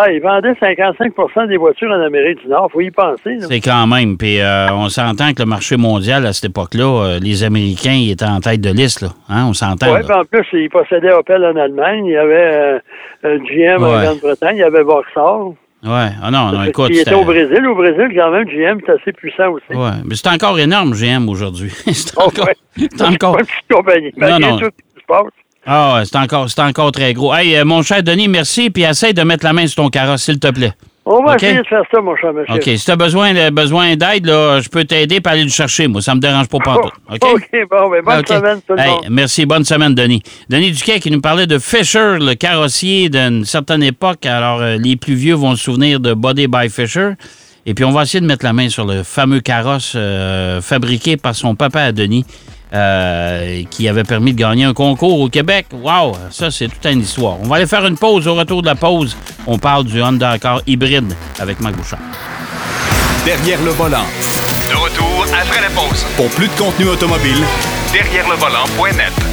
Ah, 0.00 0.12
ils 0.12 0.20
vendaient 0.22 0.52
55% 0.52 1.48
des 1.48 1.56
voitures 1.56 1.90
en 1.90 2.00
Amérique 2.00 2.40
du 2.42 2.48
Nord, 2.48 2.70
faut 2.70 2.80
y 2.80 2.90
penser. 2.90 3.38
C'est 3.40 3.60
quand 3.60 3.86
même. 3.88 4.16
Puis 4.16 4.40
euh, 4.40 4.68
on 4.70 4.88
s'entend 4.88 5.32
que 5.32 5.40
le 5.42 5.46
marché 5.46 5.76
mondial, 5.76 6.24
à 6.24 6.32
cette 6.32 6.50
époque-là, 6.50 6.84
euh, 6.84 7.18
les 7.20 7.42
Américains 7.42 7.94
ils 7.94 8.12
étaient 8.12 8.24
en 8.24 8.38
tête 8.38 8.60
de 8.60 8.70
liste. 8.70 9.00
Là. 9.00 9.08
Hein, 9.28 9.46
on 9.48 9.54
s'entend. 9.54 9.92
Oui, 9.92 10.00
puis 10.06 10.12
en 10.16 10.24
plus, 10.24 10.46
ils 10.52 10.70
possédaient 10.70 11.12
Opel 11.12 11.44
en 11.44 11.56
Allemagne, 11.56 12.04
il 12.06 12.12
y 12.12 12.16
avait 12.16 12.34
euh, 12.36 12.78
euh, 13.24 13.38
GM 13.38 13.82
en. 13.82 14.02
Grande-Bretagne, 14.02 14.56
il 14.56 14.60
y 14.60 14.62
avait 14.62 14.84
Vauxhall. 14.84 15.54
Ouais. 15.84 16.10
Ah 16.22 16.30
non, 16.30 16.50
non, 16.50 16.64
écoute. 16.64 16.88
qu'il 16.88 16.98
était 16.98 17.14
au 17.14 17.24
Brésil. 17.24 17.64
Au 17.66 17.74
Brésil, 17.76 18.08
quand 18.14 18.30
même, 18.32 18.44
GM 18.48 18.78
est 18.86 18.90
assez 18.90 19.12
puissant 19.12 19.50
aussi. 19.50 19.72
Ouais. 19.78 19.90
Mais 20.04 20.16
c'est 20.16 20.28
encore 20.28 20.58
énorme, 20.58 20.92
GM, 20.92 21.28
aujourd'hui. 21.28 21.70
c'est 21.92 22.12
Oh, 22.16 22.22
encore. 22.22 22.46
ouais. 22.46 22.88
c'est 22.96 23.02
encore... 23.02 23.34
Pas 23.36 23.40
une 23.40 23.46
petite 23.46 23.72
compagnie. 23.76 24.12
Non. 24.16 24.58
tout 24.58 24.64
ce 24.64 24.70
qui 24.70 25.00
se 25.00 25.06
passe. 25.06 25.22
Ah 25.66 25.94
ouais, 25.96 26.04
c'est 26.04 26.16
encore, 26.16 26.48
encore 26.58 26.92
très 26.92 27.12
gros. 27.12 27.34
Hey, 27.34 27.54
euh, 27.56 27.64
mon 27.64 27.82
cher 27.82 28.02
Denis, 28.02 28.26
merci. 28.28 28.70
Puis 28.70 28.84
essaye 28.84 29.12
de 29.14 29.22
mettre 29.22 29.44
la 29.44 29.52
main 29.52 29.66
sur 29.66 29.82
ton 29.82 29.90
carrosse, 29.90 30.22
s'il 30.22 30.38
te 30.40 30.50
plaît. 30.50 30.72
On 31.10 31.22
va 31.24 31.36
essayer 31.36 31.56
de 31.58 31.66
faire 31.66 31.82
ça, 31.92 32.00
mon 32.02 32.14
cher 32.16 32.32
monsieur. 32.34 32.54
OK. 32.54 32.62
Si 32.64 32.84
tu 32.84 32.90
as 32.90 32.96
besoin, 32.96 33.32
de- 33.32 33.50
besoin 33.50 33.96
d'aide, 33.96 34.26
là, 34.26 34.60
je 34.60 34.68
peux 34.68 34.84
t'aider 34.84 35.20
pour 35.20 35.32
aller 35.32 35.44
le 35.44 35.48
chercher. 35.48 35.86
Moi, 35.88 36.02
ça 36.02 36.14
me 36.14 36.20
dérange 36.20 36.48
pas 36.48 36.58
pantoute. 36.58 36.92
OK? 37.10 37.18
OK, 37.34 37.48
bon, 37.70 37.90
ben, 37.90 38.02
bonne 38.04 38.26
semaine, 38.26 38.60
tout 38.66 38.74
le 38.74 38.80
Hey, 38.80 38.90
monde. 38.90 39.06
Merci, 39.10 39.46
bonne 39.46 39.64
semaine, 39.64 39.94
Denis. 39.94 40.22
Denis 40.50 40.70
Duquet 40.72 41.00
qui 41.00 41.10
nous 41.10 41.20
parlait 41.20 41.46
de 41.46 41.58
Fisher, 41.58 42.18
le 42.20 42.34
carrossier 42.34 43.08
d'une 43.08 43.44
certaine 43.46 43.82
époque. 43.82 44.26
Alors, 44.26 44.60
euh, 44.60 44.76
les 44.76 44.96
plus 44.96 45.14
vieux 45.14 45.34
vont 45.34 45.56
se 45.56 45.64
souvenir 45.64 45.98
de 46.00 46.12
Body 46.12 46.46
by 46.46 46.68
Fisher. 46.68 47.12
Et 47.64 47.74
puis, 47.74 47.84
on 47.84 47.90
va 47.90 48.02
essayer 48.02 48.20
de 48.20 48.26
mettre 48.26 48.44
la 48.44 48.52
main 48.52 48.68
sur 48.68 48.84
le 48.86 49.02
fameux 49.02 49.40
carrosse 49.40 49.94
euh, 49.96 50.60
fabriqué 50.60 51.16
par 51.16 51.34
son 51.34 51.54
papa 51.54 51.80
à 51.82 51.92
Denis, 51.92 52.24
euh, 52.72 53.62
qui 53.70 53.88
avait 53.88 54.04
permis 54.04 54.32
de 54.32 54.38
gagner 54.38 54.64
un 54.64 54.74
concours 54.74 55.20
au 55.20 55.28
Québec. 55.28 55.66
Wow, 55.72 56.16
ça, 56.30 56.50
c'est 56.50 56.68
toute 56.68 56.84
une 56.86 57.00
histoire. 57.00 57.36
On 57.42 57.46
va 57.48 57.56
aller 57.56 57.66
faire 57.66 57.86
une 57.86 57.96
pause. 57.96 58.26
Au 58.26 58.34
retour 58.34 58.62
de 58.62 58.66
la 58.66 58.74
pause, 58.74 59.16
on 59.46 59.58
parle 59.58 59.84
du 59.84 60.02
Honda 60.02 60.30
Accord 60.30 60.62
hybride 60.66 61.14
avec 61.38 61.60
Marc 61.60 61.76
Bouchard. 61.76 62.00
Derrière 63.24 63.60
le 63.62 63.70
volant. 63.70 64.06
De 64.70 64.74
retour 64.74 65.26
après 65.40 65.60
la 65.60 65.70
pause. 65.70 66.04
Pour 66.16 66.28
plus 66.30 66.48
de 66.48 66.52
contenu 66.58 66.88
automobile, 66.88 67.44
Derrière 67.92 68.28
le 68.28 68.36
volant.net. 68.36 69.27